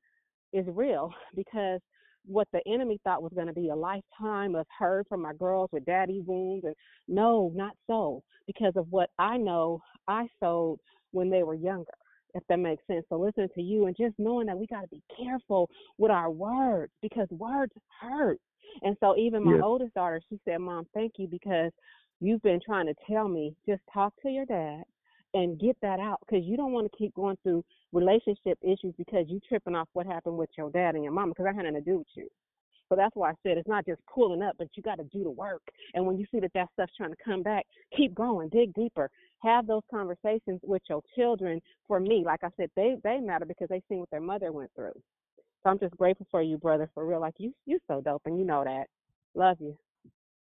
[0.53, 1.81] is real because
[2.27, 5.71] what the enemy thought was going to be a lifetime of hurt from my girls
[5.73, 6.75] with daddy wounds and
[7.09, 10.79] no, not so because of what I know I sowed
[11.13, 11.93] when they were younger.
[12.35, 13.07] If that makes sense.
[13.09, 16.31] So listening to you and just knowing that we got to be careful with our
[16.31, 18.39] words because words hurt.
[18.83, 19.63] And so even my Yes.
[19.63, 21.73] oldest daughter, she said, "Mom, thank you because
[22.21, 24.83] you've been trying to tell me just talk to your dad
[25.35, 29.27] and get that out because you don't want to keep going through relationship issues because
[29.29, 31.85] you tripping off what happened with your dad and your mama because that had nothing
[31.85, 32.29] to do with you.
[32.89, 35.25] So that's why I said it's not just pulling up, but you got to do
[35.25, 35.63] the work.
[35.95, 37.67] And when you see that that stuff's trying to come back,
[37.97, 39.11] keep going, dig deeper,
[39.43, 41.61] have those conversations with your children.
[41.89, 44.71] For me, like I said, they they matter because they seen what their mother went
[44.77, 44.95] through.
[45.63, 47.21] So I'm just grateful for you, brother, for real.
[47.21, 48.87] Like you, you so dope, and you know that.
[49.35, 49.77] Love you.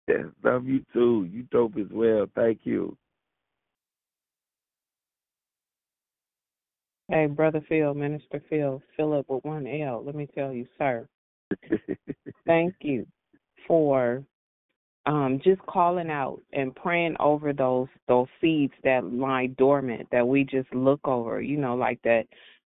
[0.09, 1.29] Yes, love you too.
[1.31, 2.27] You dope as well.
[2.35, 2.97] Thank you.
[7.11, 10.03] Hey, brother Phil, Minister Phil, Philip with one L.
[10.05, 11.07] Let me tell you, sir.
[12.47, 13.07] Thank you
[13.67, 14.25] for
[15.07, 20.45] um just calling out and praying over those those seeds that lie dormant that we
[20.45, 22.25] just look over, you know, like that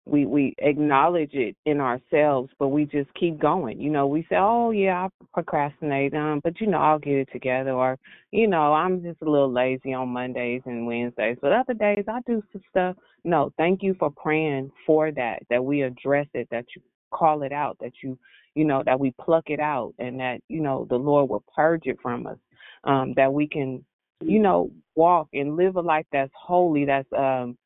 [0.09, 3.81] we we acknowledge it in ourselves, but we just keep going.
[3.81, 7.29] You know, we say, "Oh yeah, I procrastinate, um, but you know, I'll get it
[7.33, 7.99] together," or
[8.33, 12.21] you know, I'm just a little lazy on Mondays and Wednesdays, but other days I
[12.27, 12.97] do some stuff.
[13.25, 15.41] No, thank you for praying for that.
[15.51, 16.49] That we address it.
[16.51, 17.77] That you call it out.
[17.81, 18.19] That you,
[18.55, 21.83] you know, that we pluck it out, and that you know the Lord will purge
[21.85, 22.39] it from us.
[22.85, 23.85] Um, that we can,
[24.21, 26.87] you know, walk and live a life that's holy.
[26.87, 27.59] That's um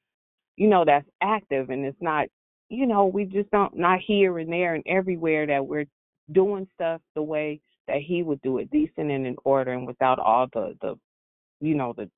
[0.57, 2.29] you know, that's active and it's not,
[2.69, 5.87] you know, we just don't, not here and there and everywhere that we're
[6.33, 10.19] doing stuff the way that he would do it, decent and in order and without
[10.19, 10.95] all the, the,
[11.61, 12.09] you know, the,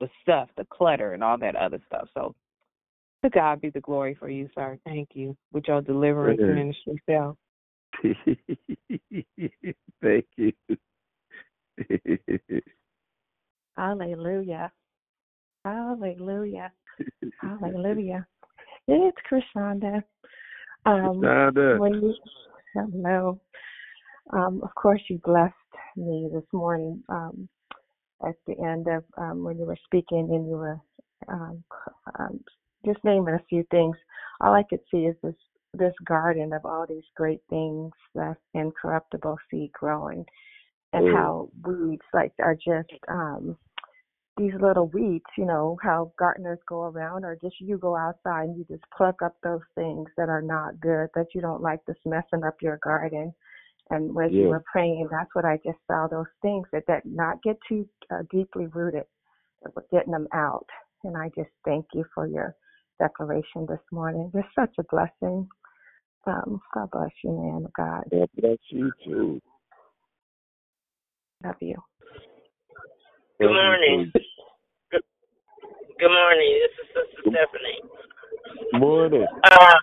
[0.00, 2.08] the stuff, the clutter and all that other stuff.
[2.14, 2.34] So
[3.22, 4.78] to God be the glory for you, sir.
[4.84, 6.56] Thank you with your deliverance Amen.
[6.56, 7.36] ministry self.
[10.02, 10.52] Thank you.
[13.76, 14.72] Hallelujah.
[15.64, 16.72] Hallelujah.
[17.40, 18.26] Hallelujah.
[18.88, 20.02] It's Krishanda.
[20.84, 21.78] Um, Krishanda.
[22.02, 22.14] you,
[22.74, 23.40] hello.
[24.32, 25.54] Um, of course, you blessed
[25.96, 27.48] me this morning um,
[28.26, 30.80] at the end of um, when you were speaking and you were
[31.28, 31.62] um,
[32.18, 32.40] um,
[32.84, 33.96] just naming a few things.
[34.40, 35.34] All I could see is this
[35.74, 40.24] this garden of all these great things that's incorruptible seed growing,
[40.92, 41.12] and Mm.
[41.12, 43.56] how weeds like are just um,
[44.40, 48.56] these little weeds, you know, how gardeners go around or just you go outside and
[48.56, 51.98] you just pluck up those things that are not good, that you don't like that's
[52.06, 53.34] messing up your garden.
[53.90, 57.42] And as you were praying, that's what I just saw those things that, that not
[57.42, 59.04] get too uh, deeply rooted,
[59.74, 60.66] but getting them out.
[61.04, 62.54] And I just thank you for your
[62.98, 64.30] declaration this morning.
[64.32, 65.48] You're such a blessing.
[66.26, 68.04] Um, God bless you, man of God.
[68.10, 69.42] God bless you too.
[71.44, 71.76] Love you.
[73.40, 74.12] Good morning.
[76.00, 76.48] Good, morning.
[76.64, 77.80] This is Sister Stephanie.
[78.72, 79.28] Good morning.
[79.44, 79.76] Uh,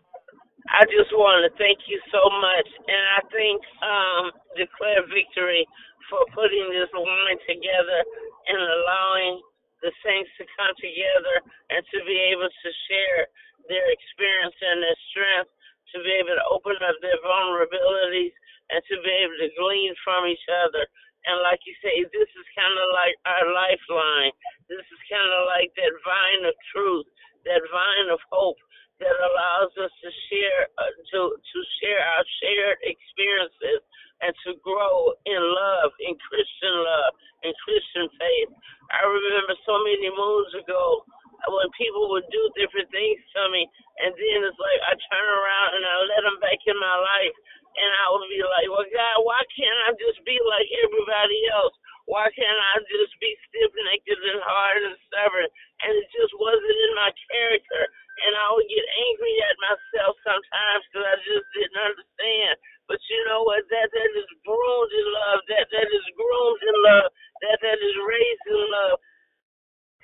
[0.73, 4.26] I just want to thank you so much, and I thank um,
[4.57, 5.61] Declare Victory
[6.10, 8.02] for putting this line together
[8.49, 9.45] and allowing
[9.85, 11.38] the saints to come together
[11.69, 13.30] and to be able to share
[13.69, 15.53] their experience and their strength,
[15.94, 18.34] to be able to open up their vulnerabilities,
[18.73, 20.81] and to be able to glean from each other.
[21.28, 24.34] And like you say, this is kind of like our lifeline.
[24.72, 27.08] This is kind of like that vine of truth,
[27.44, 28.60] that vine of hope
[28.99, 33.82] that allows us to share uh, to to share our shared experiences
[34.26, 37.14] and to grow in love, in Christian love,
[37.45, 38.52] in Christian faith.
[38.90, 41.06] I remember so many moons ago
[41.45, 43.70] when people would do different things to me,
[44.02, 47.36] and then it's like I turn around and I let them back in my life,
[47.78, 51.76] and I would be like, "Well, God, why can't I just be like everybody else?
[52.10, 55.49] Why can't I just be stiff-necked and hard and stubborn?"
[55.86, 57.82] And it just wasn't in my character,
[58.26, 62.54] and I would get angry at myself sometimes because I just didn't understand.
[62.90, 63.62] But you know what?
[63.70, 65.40] That that is groomed in love.
[65.48, 67.10] That that is groomed in love.
[67.45, 68.99] That that is raised in love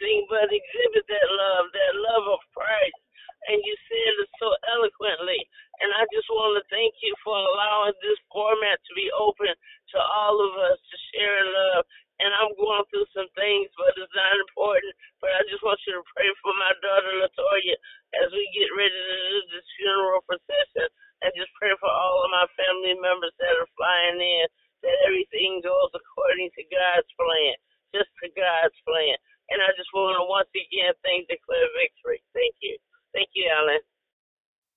[0.03, 2.99] thing but exhibit that love, that love of Christ.
[3.47, 5.39] And you said it so eloquently.
[5.83, 9.99] And I just want to thank you for allowing this format to be open to
[9.99, 11.83] all of us to share in love.
[12.23, 14.95] And I'm going through some things, but it's not important.
[15.19, 17.75] But I just want you to pray for my daughter Latoya
[18.23, 20.87] as we get ready to do this funeral procession,
[21.25, 24.45] and just pray for all of my family members that are flying in,
[24.85, 27.57] that everything goes according to God's plan,
[27.91, 29.17] just to God's plan.
[29.49, 32.23] And I just want to once again thank Declare Victory.
[32.33, 32.77] Thank you.
[33.13, 33.79] Thank you, Alan.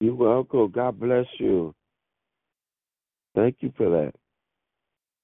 [0.00, 0.70] You're welcome.
[0.70, 1.74] God bless you.
[3.34, 4.12] Thank you for that.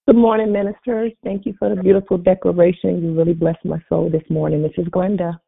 [0.07, 1.13] Good morning, ministers.
[1.25, 3.03] Thank you for the beautiful declaration.
[3.03, 4.63] You really blessed my soul this morning.
[4.63, 5.39] This is Glenda.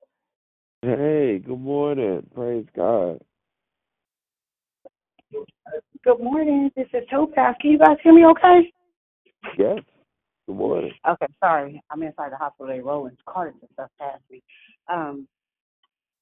[0.82, 2.26] Hey, good morning.
[2.34, 3.20] Praise God.
[6.04, 6.70] Good morning.
[6.76, 7.54] This is Topaz.
[7.60, 8.72] Can you guys hear me okay?
[9.58, 9.78] Yes.
[10.46, 10.92] Good morning.
[11.08, 11.82] Okay, sorry.
[11.90, 12.72] I'm inside the hospital.
[12.72, 14.42] They rolling carts and stuff past me.
[14.92, 15.26] Um,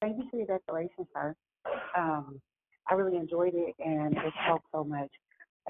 [0.01, 1.35] thank you for your declaration, sir.
[1.97, 2.39] Um,
[2.89, 5.09] I really enjoyed it and it helped so much.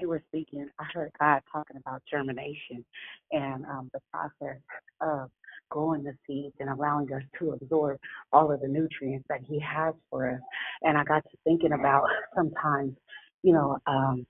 [0.00, 0.68] You were speaking.
[0.78, 2.84] I heard God talking about germination
[3.32, 4.60] and um, the process
[5.00, 5.30] of
[5.70, 7.98] growing the seeds and allowing us to absorb
[8.32, 10.40] all of the nutrients that He has for us.
[10.82, 12.04] And I got to thinking about
[12.34, 12.94] sometimes,
[13.42, 14.26] you know, um,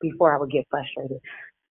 [0.00, 1.18] before I would get frustrated,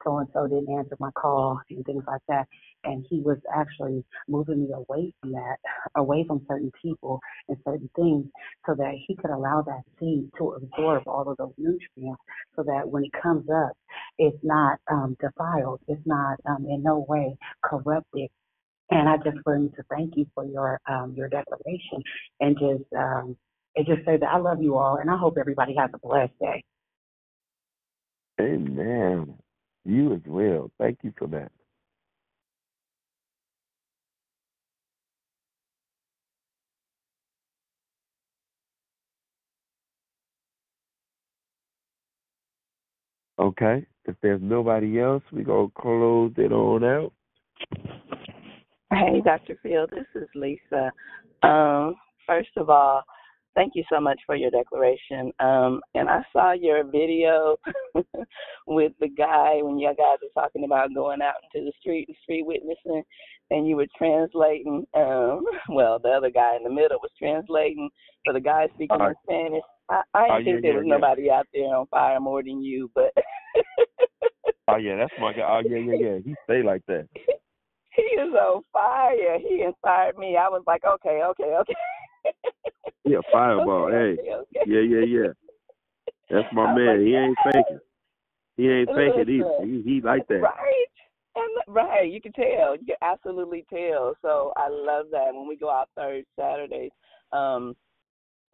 [0.03, 2.47] so and so didn't answer my call and things like that.
[2.85, 5.57] And he was actually moving me away from that,
[5.95, 8.25] away from certain people and certain things,
[8.65, 12.21] so that he could allow that seed to absorb all of those nutrients,
[12.55, 13.73] so that when it comes up,
[14.17, 18.29] it's not um, defiled, it's not um, in no way corrupted.
[18.91, 22.03] And I just wanted to thank you for your um, your declaration
[22.39, 23.35] and just um,
[23.75, 26.37] and just say that I love you all, and I hope everybody has a blessed
[26.39, 26.63] day.
[28.39, 29.33] Amen.
[29.85, 30.71] You as well.
[30.79, 31.51] Thank you for that.
[43.39, 43.85] Okay.
[44.05, 47.11] If there's nobody else, we're gonna close it on out.
[48.91, 49.57] Hey, Dr.
[49.63, 50.91] Phil, this is Lisa.
[51.43, 51.95] Um,
[52.27, 53.03] first of all,
[53.55, 55.31] thank you so much for your declaration.
[55.39, 57.57] Um, and I saw your video
[58.67, 62.17] with the guy when you guys were talking about going out into the street and
[62.23, 63.03] street witnessing,
[63.49, 64.85] and you were translating.
[64.93, 67.89] Um, well, the other guy in the middle was translating
[68.23, 69.63] for the guy speaking Uh, in Spanish.
[69.89, 70.93] I, I oh, didn't yeah, think there yeah, was yeah.
[70.95, 73.13] nobody out there on fire more than you, but
[74.67, 75.41] Oh yeah, that's my guy.
[75.41, 76.17] Oh yeah, yeah, yeah.
[76.25, 77.07] He stay like that.
[77.95, 79.37] he is on fire.
[79.39, 80.37] He inspired me.
[80.37, 81.75] I was like, okay, okay, okay.
[83.03, 83.85] Yeah, fireball.
[83.93, 84.31] Okay, Hey.
[84.31, 84.63] okay, okay.
[84.65, 85.31] Yeah, yeah, yeah.
[86.29, 87.05] That's my man.
[87.05, 87.79] He ain't faking.
[88.57, 89.65] He ain't faking either.
[89.65, 90.41] He he like that.
[90.41, 90.85] Right.
[91.35, 92.75] And right, you can tell.
[92.75, 94.15] You can absolutely tell.
[94.23, 96.91] So I love that when we go out third Saturdays.
[97.31, 97.75] Um,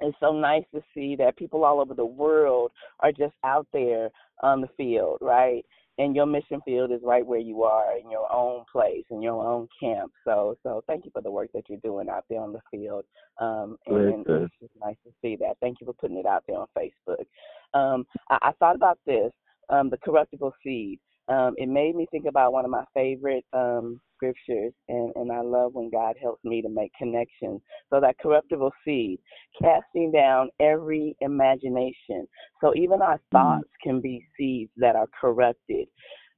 [0.01, 4.09] it's so nice to see that people all over the world are just out there
[4.41, 5.63] on the field, right?
[5.97, 9.45] And your mission field is right where you are in your own place, in your
[9.45, 10.11] own camp.
[10.25, 13.03] So, so thank you for the work that you're doing out there on the field.
[13.39, 15.57] Um, and, and it's just nice to see that.
[15.61, 17.25] Thank you for putting it out there on Facebook.
[17.73, 19.31] Um, I, I thought about this,
[19.69, 20.99] um, the corruptible seed.
[21.27, 25.41] Um, it made me think about one of my favorite um, scriptures, and, and I
[25.41, 27.61] love when God helps me to make connections.
[27.89, 29.19] So that corruptible seed,
[29.61, 32.27] casting down every imagination.
[32.61, 33.31] So even our mm.
[33.31, 35.87] thoughts can be seeds that are corrupted.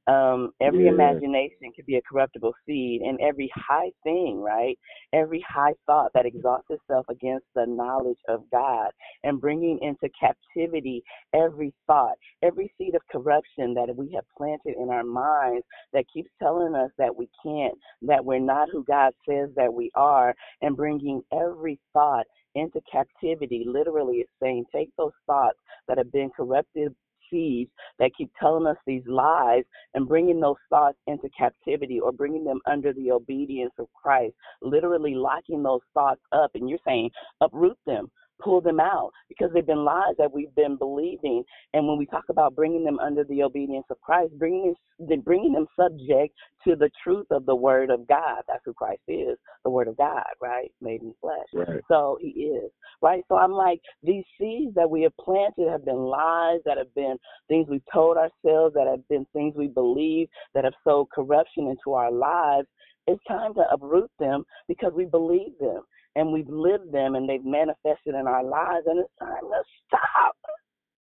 [0.06, 0.90] Um, every Yeah.
[0.92, 4.78] imagination can be a corruptible seed, and every high thing, right?
[5.12, 8.90] Every high thought that exalts itself against the knowledge of God,
[9.24, 11.02] and bringing into captivity
[11.34, 16.30] every thought, every seed of corruption that we have planted in our minds that keeps
[16.42, 20.76] telling us that we can't, that we're not who God says that we are, and
[20.76, 23.64] bringing every thought into captivity.
[23.66, 25.58] Literally, it's saying, take those thoughts
[25.88, 26.94] that have been corrupted
[27.30, 29.64] seeds that keep telling us these lies
[29.94, 35.14] and bringing those thoughts into captivity or bringing them under the obedience of Christ, literally
[35.14, 36.50] locking those thoughts up.
[36.54, 37.10] And you're saying,
[37.40, 38.10] uproot them,
[38.44, 41.42] pull them out because they've been lies that we've been believing.
[41.72, 45.52] And when we talk about bringing them under the obedience of Christ, bringing them, bringing
[45.54, 46.34] them subject
[46.64, 48.42] to the truth of the Word of God.
[48.46, 50.70] That's who Christ is, the Word of God, right?
[50.80, 51.46] Made in flesh.
[51.52, 51.80] Right.
[51.88, 52.70] So He is,
[53.02, 53.24] right?
[53.28, 57.16] So I'm like, these seeds that we have planted have been lies, that have been
[57.48, 61.94] things we've told ourselves, that have been things we believe, that have sowed corruption into
[61.94, 62.68] our lives.
[63.06, 65.82] It's time to uproot them because we believe them
[66.16, 70.36] and we've lived them and they've manifested in our lives, and it's time to stop.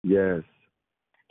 [0.03, 0.41] Yes.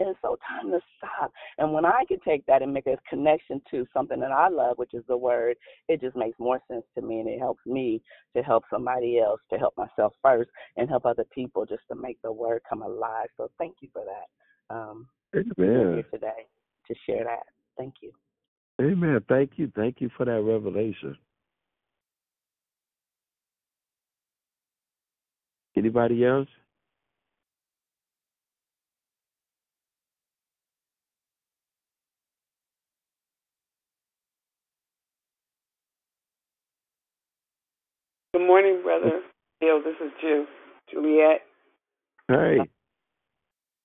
[0.00, 1.32] It's so time to stop.
[1.58, 4.76] And when I can take that and make a connection to something that I love,
[4.76, 5.56] which is the word,
[5.88, 8.02] it just makes more sense to me and it helps me
[8.36, 12.20] to help somebody else, to help myself first, and help other people just to make
[12.22, 13.28] the word come alive.
[13.36, 14.74] So thank you for that.
[14.74, 15.06] Um,
[15.36, 15.54] Amen.
[15.56, 16.48] here today
[16.88, 17.44] to share that.
[17.78, 18.10] Thank you.
[18.80, 19.20] Amen.
[19.28, 19.70] Thank you.
[19.76, 21.16] Thank you for that revelation.
[25.84, 26.48] Anybody else?
[38.32, 39.20] Good morning, brother.
[39.60, 40.46] Bill, this is Ju,
[40.90, 41.42] Juliet.
[42.28, 42.60] Hey.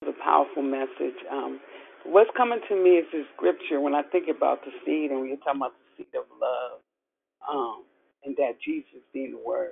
[0.08, 1.20] A powerful message.
[1.30, 1.60] Um,
[2.06, 5.28] what's coming to me is this scripture when I think about the seed, and when
[5.28, 6.80] you're talking about the seed of love,
[7.52, 7.84] um,
[8.24, 9.72] and that Jesus being the Word.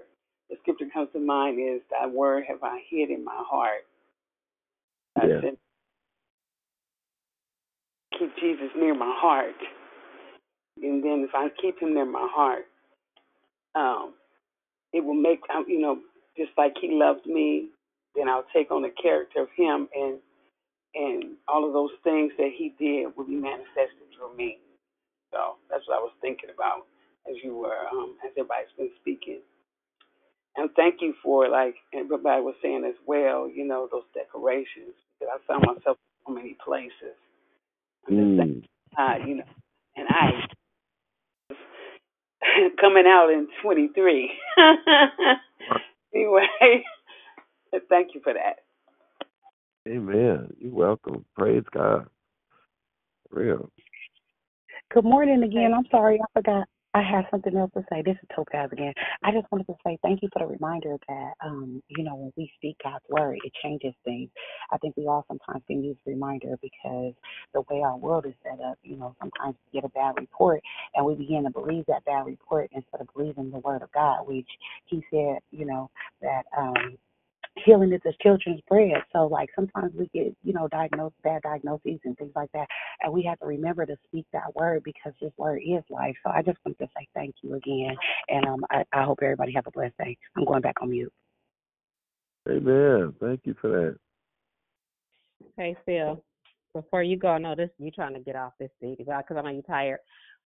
[0.50, 3.86] The scripture comes to mind is, "Thy word have I hid in my heart."
[5.18, 5.42] I Yeah.
[5.42, 5.58] said,
[8.20, 9.56] keep Jesus near my heart,
[10.82, 12.68] and then if I keep Him near my heart,
[13.76, 14.16] um,
[14.94, 16.00] it will make um, you know
[16.38, 17.70] just like He loved me.
[18.16, 20.20] Then I'll take on the character of Him, and
[20.96, 24.60] and all of those things that He did will be manifested through me.
[25.34, 26.88] So that's what I was thinking about
[27.30, 29.42] as you were, um, as everybody's been speaking.
[30.58, 34.96] And thank you for like everybody was saying as well, you know, those decorations.
[35.20, 37.16] Because I found myself in so many places.
[38.10, 38.64] Mm.
[38.98, 39.44] Uh, you know,
[39.96, 40.32] and I
[42.82, 44.32] coming out in 23.
[46.16, 46.48] anyway,
[47.90, 48.60] thank you for that.
[49.88, 50.54] Amen.
[50.60, 51.24] You're welcome.
[51.38, 52.08] Praise God.
[53.30, 53.70] Real.
[54.94, 55.74] Good morning again.
[55.76, 56.68] I'm sorry, I forgot.
[56.98, 58.02] I have something else to say.
[58.02, 58.94] This is Topaz again.
[59.24, 62.34] I just wanted to say thank you for the reminder that, um, you know, when
[62.38, 64.30] we speak God's word, it changes things.
[64.72, 67.14] I think we all sometimes can use reminder because
[67.54, 70.62] the way our world is set up, you know, sometimes we get a bad report
[70.96, 74.28] and we begin to believe that bad report instead of believing the word of God,
[74.28, 74.50] which
[74.88, 75.92] He said, you know,
[76.22, 76.98] that um,
[77.66, 79.04] healing is the children's bread.
[79.14, 82.68] So like sometimes we get, you know, diagnosed bad diagnoses and things like that.
[83.02, 86.16] And we have to remember to speak that word because this word is life.
[86.26, 87.96] So I just want to say thank you again.
[88.30, 90.18] And um I, I hope everybody have a blessed day.
[90.36, 91.14] I'm going back on mute.
[92.50, 93.14] Amen.
[93.20, 93.98] Thank you for that.
[95.58, 96.24] Hey, Phil,
[96.74, 99.42] before you go, I know this you trying to get off this seat because I
[99.42, 100.00] know you're tired.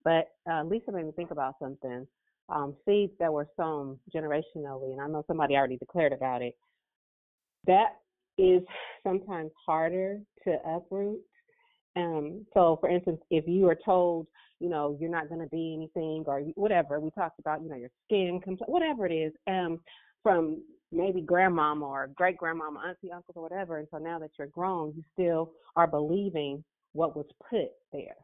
[0.03, 2.07] But uh, Lisa made me think about something.
[2.49, 6.55] Um, seeds that were sown generationally, and I know somebody already declared about it.
[7.67, 7.97] That
[8.37, 8.61] is
[9.03, 11.19] sometimes harder to uproot.
[11.95, 14.27] Um, so, for instance, if you are told,
[14.59, 17.75] you know, you're not going to be anything or whatever, we talked about, you know,
[17.75, 19.79] your skin, compl- whatever it is, um,
[20.23, 20.61] from
[20.91, 23.77] maybe grandmama or great grandmama, auntie, uncles, or whatever.
[23.77, 26.63] And so now that you're grown, you still are believing
[26.93, 28.15] what was put there.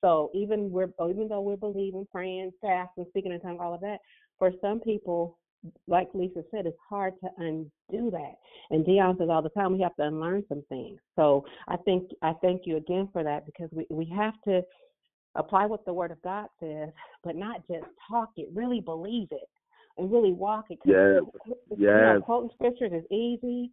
[0.00, 3.98] So even we're even though we're believing, praying, fasting, speaking in tongues, all of that,
[4.38, 5.38] for some people,
[5.86, 8.34] like Lisa said, it's hard to undo that.
[8.70, 10.98] And Dion says all the time we have to unlearn some things.
[11.16, 14.62] So I think I thank you again for that because we we have to
[15.34, 16.90] apply what the Word of God says,
[17.24, 19.48] but not just talk it, really believe it
[19.98, 20.78] and really walk it.
[20.84, 21.22] Yes.
[21.70, 22.22] You know, Yes.
[22.24, 23.70] quoting scriptures is easy.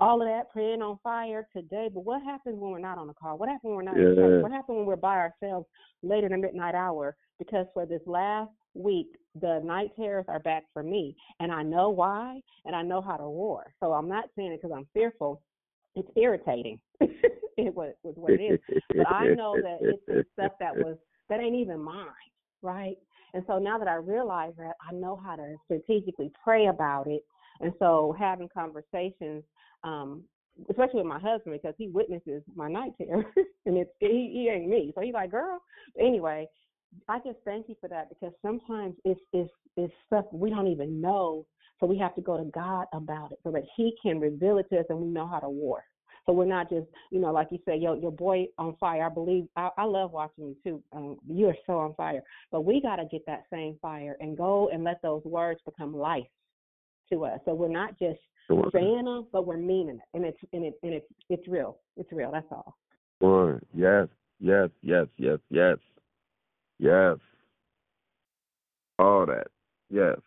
[0.00, 3.14] All of that praying on fire today, but what happens when we're not on the
[3.14, 3.38] call?
[3.38, 4.42] What happens when we're not in church?
[4.42, 5.66] What happens when we're by ourselves
[6.02, 7.16] later in the midnight hour?
[7.38, 9.08] Because for this last week,
[9.40, 13.16] the night terrors are back for me, and I know why, and I know how
[13.16, 13.72] to war.
[13.80, 15.42] So I'm not saying it because I'm fearful.
[15.94, 16.80] It's irritating.
[17.00, 18.60] it was, was what it is.
[18.88, 20.96] But I know that it's some stuff that was
[21.28, 22.06] that ain't even mine,
[22.62, 22.96] right?
[23.34, 27.22] And so now that I realize that, I know how to strategically pray about it.
[27.60, 29.44] And so having conversations,
[29.84, 30.24] um,
[30.68, 33.24] especially with my husband, because he witnesses my night terror,
[33.66, 35.60] and it's he, he ain't me, so he's like, "Girl."
[35.98, 36.46] Anyway,
[37.08, 41.00] I just thank you for that because sometimes it's it's it's stuff we don't even
[41.00, 41.46] know,
[41.80, 44.68] so we have to go to God about it so that He can reveal it
[44.70, 45.84] to us, and we know how to war.
[46.26, 49.04] So we're not just, you know, like you said, yo, your boy on fire.
[49.04, 50.82] I believe I, I love watching you too.
[50.92, 52.22] Um, you are so on fire.
[52.52, 55.96] But we got to get that same fire and go and let those words become
[55.96, 56.26] life
[57.12, 57.40] to us.
[57.44, 58.70] So we're not just Sure.
[58.72, 61.78] saying them, but we're meaning it, and it's and it and it's it's real.
[61.96, 62.30] It's real.
[62.30, 62.76] That's all.
[63.20, 63.60] Sure.
[63.74, 64.08] Yes.
[64.40, 64.68] Yes.
[64.82, 65.06] Yes.
[65.16, 65.38] Yes.
[65.50, 65.78] Yes.
[66.82, 67.16] Yes.
[68.98, 69.46] All that.
[69.88, 70.18] Yes.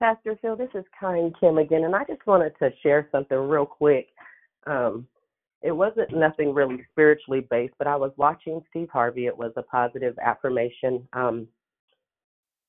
[0.00, 3.64] Pastor Phil, this is Kind Kim again, and I just wanted to share something real
[3.64, 4.08] quick.
[4.66, 5.06] Um,
[5.62, 9.26] it wasn't nothing really spiritually based, but I was watching Steve Harvey.
[9.26, 11.48] It was a positive affirmation, um,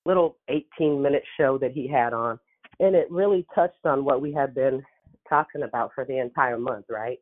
[0.06, 2.40] little 18 minute show that he had on,
[2.80, 4.82] and it really touched on what we had been
[5.28, 7.20] talking about for the entire month, right?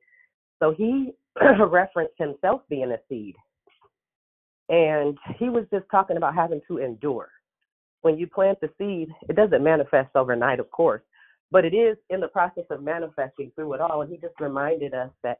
[0.60, 1.14] So he
[1.60, 3.36] referenced himself being a seed,
[4.70, 7.30] and he was just talking about having to endure
[8.02, 11.02] when you plant the seed, it doesn't manifest overnight, of course,
[11.52, 14.02] but it is in the process of manifesting through it all.
[14.02, 15.40] And he just reminded us that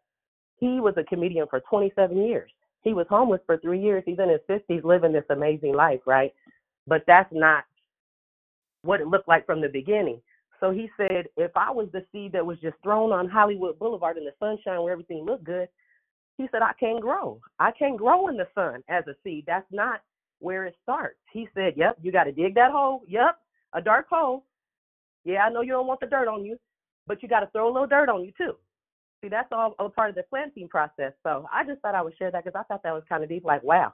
[0.58, 2.52] he was a comedian for 27 years.
[2.82, 4.04] He was homeless for three years.
[4.06, 6.34] He's in his 50s living this amazing life, right?
[6.88, 7.64] But that's not
[8.82, 10.22] what it looked like from the beginning.
[10.60, 14.18] So he said, if I was the seed that was just thrown on Hollywood Boulevard
[14.18, 15.70] in the sunshine where everything looked good,
[16.40, 17.42] he said, I can't grow.
[17.60, 19.44] I can't grow in the sun as a seed.
[19.46, 20.02] That's not
[20.40, 21.20] where it starts.
[21.34, 23.02] He said, Yep, you got to dig that hole.
[23.10, 23.38] Yep,
[23.74, 24.46] a dark hole.
[25.26, 26.58] Yeah, I know you don't want the dirt on you,
[27.08, 28.54] but you got to throw a little dirt on you too.
[29.22, 31.12] See, that's all a part of the planting process.
[31.24, 33.28] So I just thought I would share that because I thought that was kind of
[33.28, 33.44] deep.
[33.44, 33.94] Like, wow.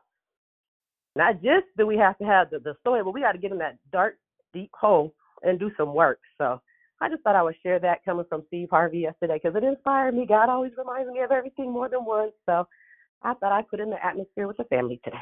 [1.15, 3.51] Not just do we have to have the, the soil, but we got to get
[3.51, 4.19] in that dark,
[4.53, 6.19] deep hole and do some work.
[6.37, 6.61] So
[7.01, 10.15] I just thought I would share that coming from Steve Harvey yesterday because it inspired
[10.15, 10.25] me.
[10.25, 12.31] God always reminds me of everything more than once.
[12.45, 12.67] So
[13.21, 15.17] I thought I'd put in the atmosphere with the family today.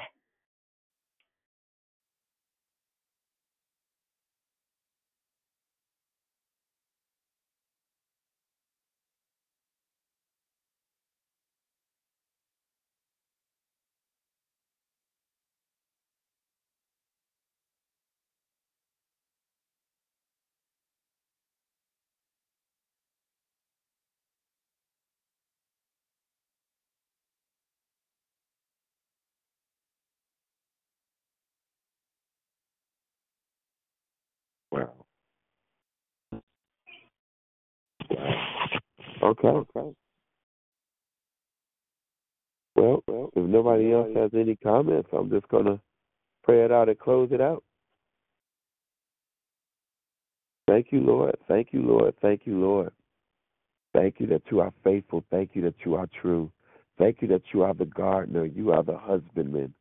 [34.73, 34.93] Wow.
[39.23, 39.47] Okay.
[39.47, 39.95] Okay.
[42.75, 45.79] Well, well, if nobody else has any comments, I'm just gonna
[46.43, 47.63] Pray it out and close it out.
[50.67, 51.35] Thank you, Lord.
[51.47, 52.13] Thank you, Lord.
[52.21, 52.91] Thank you, Lord.
[53.93, 55.23] Thank you that you are faithful.
[55.29, 56.51] Thank you that you are true.
[56.97, 58.45] Thank you that you are the gardener.
[58.45, 59.73] You are the husbandman.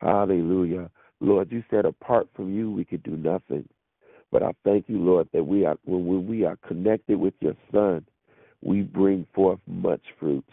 [0.00, 0.90] Hallelujah.
[1.20, 3.68] Lord, you said apart from you, we could do nothing.
[4.32, 8.06] But I thank you, Lord, that we are when we are connected with your Son,
[8.62, 10.44] we bring forth much fruit.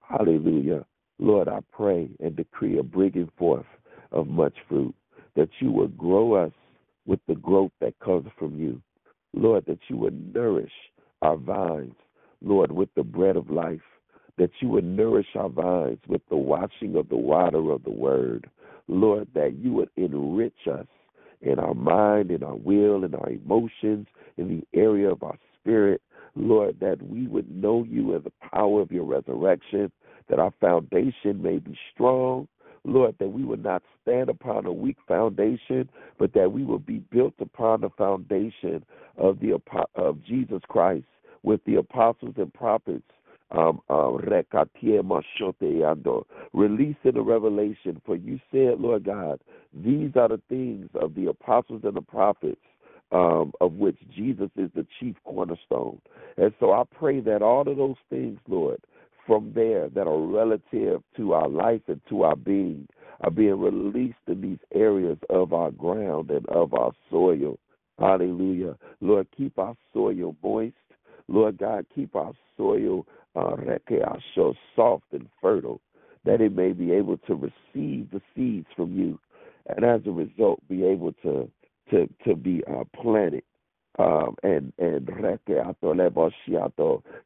[0.00, 0.84] Hallelujah.
[1.18, 3.66] Lord, I pray and decree a bringing forth
[4.12, 4.94] of much fruit,
[5.36, 6.52] that you would grow us
[7.06, 8.80] with the growth that comes from you.
[9.32, 10.72] Lord, that you would nourish
[11.22, 11.94] our vines,
[12.40, 13.80] Lord, with the bread of life,
[14.38, 18.48] that you would nourish our vines with the washing of the water of the word.
[18.86, 20.86] Lord, that you would enrich us
[21.44, 24.06] in our mind, in our will, in our emotions,
[24.36, 26.00] in the area of our spirit.
[26.34, 29.92] Lord, that we would know you and the power of your resurrection,
[30.28, 32.48] that our foundation may be strong.
[32.84, 35.88] Lord, that we would not stand upon a weak foundation,
[36.18, 38.84] but that we would be built upon the foundation
[39.16, 39.58] of the
[39.94, 41.06] of Jesus Christ
[41.42, 43.04] with the apostles and prophets
[43.50, 44.10] um, uh,
[46.52, 48.00] releasing the revelation.
[48.04, 49.40] For you said, Lord God,
[49.72, 52.60] these are the things of the apostles and the prophets,
[53.12, 56.00] um, of which Jesus is the chief cornerstone.
[56.36, 58.80] And so I pray that all of those things, Lord,
[59.26, 62.86] from there that are relative to our life and to our being
[63.20, 67.58] are being released in these areas of our ground and of our soil.
[67.98, 68.76] Hallelujah.
[69.00, 70.74] Lord, keep our soil moist.
[71.28, 75.80] Lord God, keep our soil uh, so soft and fertile
[76.24, 79.18] that it may be able to receive the seeds from you,
[79.66, 81.50] and as a result, be able to
[81.90, 83.42] to to be uh, planted
[83.98, 85.08] um, and and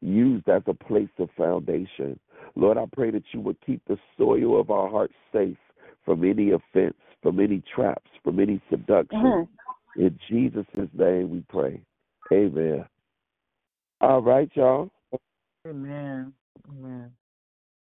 [0.01, 2.18] used as a place of foundation.
[2.56, 5.56] Lord, I pray that you would keep the soil of our hearts safe
[6.05, 9.20] from any offense, from any traps, from any seduction.
[9.20, 10.01] Mm-hmm.
[10.01, 11.80] In Jesus' name we pray.
[12.32, 12.85] Amen.
[14.01, 14.90] All right, y'all.
[15.69, 16.32] Amen.
[16.70, 17.11] Amen.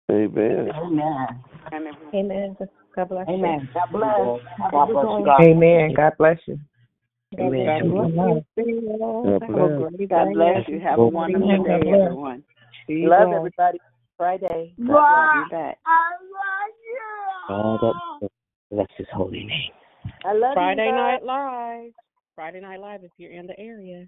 [0.10, 0.70] Amen.
[1.72, 1.94] Amen.
[2.16, 2.58] Amen.
[2.96, 3.34] God bless you.
[3.36, 3.70] Amen.
[3.74, 4.12] God bless.
[4.72, 5.26] God bless you.
[5.26, 5.94] God Amen.
[5.96, 6.60] God bless you.
[7.40, 7.92] Amen.
[7.94, 8.82] God bless you.
[9.24, 9.92] God Have a bless.
[9.92, 10.80] great God bless you.
[10.80, 12.44] Have a wonderful day, everyone.
[12.90, 13.80] Love everybody.
[14.18, 14.74] Friday.
[14.80, 15.78] God bless you back.
[17.48, 18.30] God
[18.72, 19.72] bless his holy name.
[20.26, 20.92] I love Friday you.
[20.92, 21.92] Night Live.
[22.36, 24.08] Friday Night Live if you're in the area.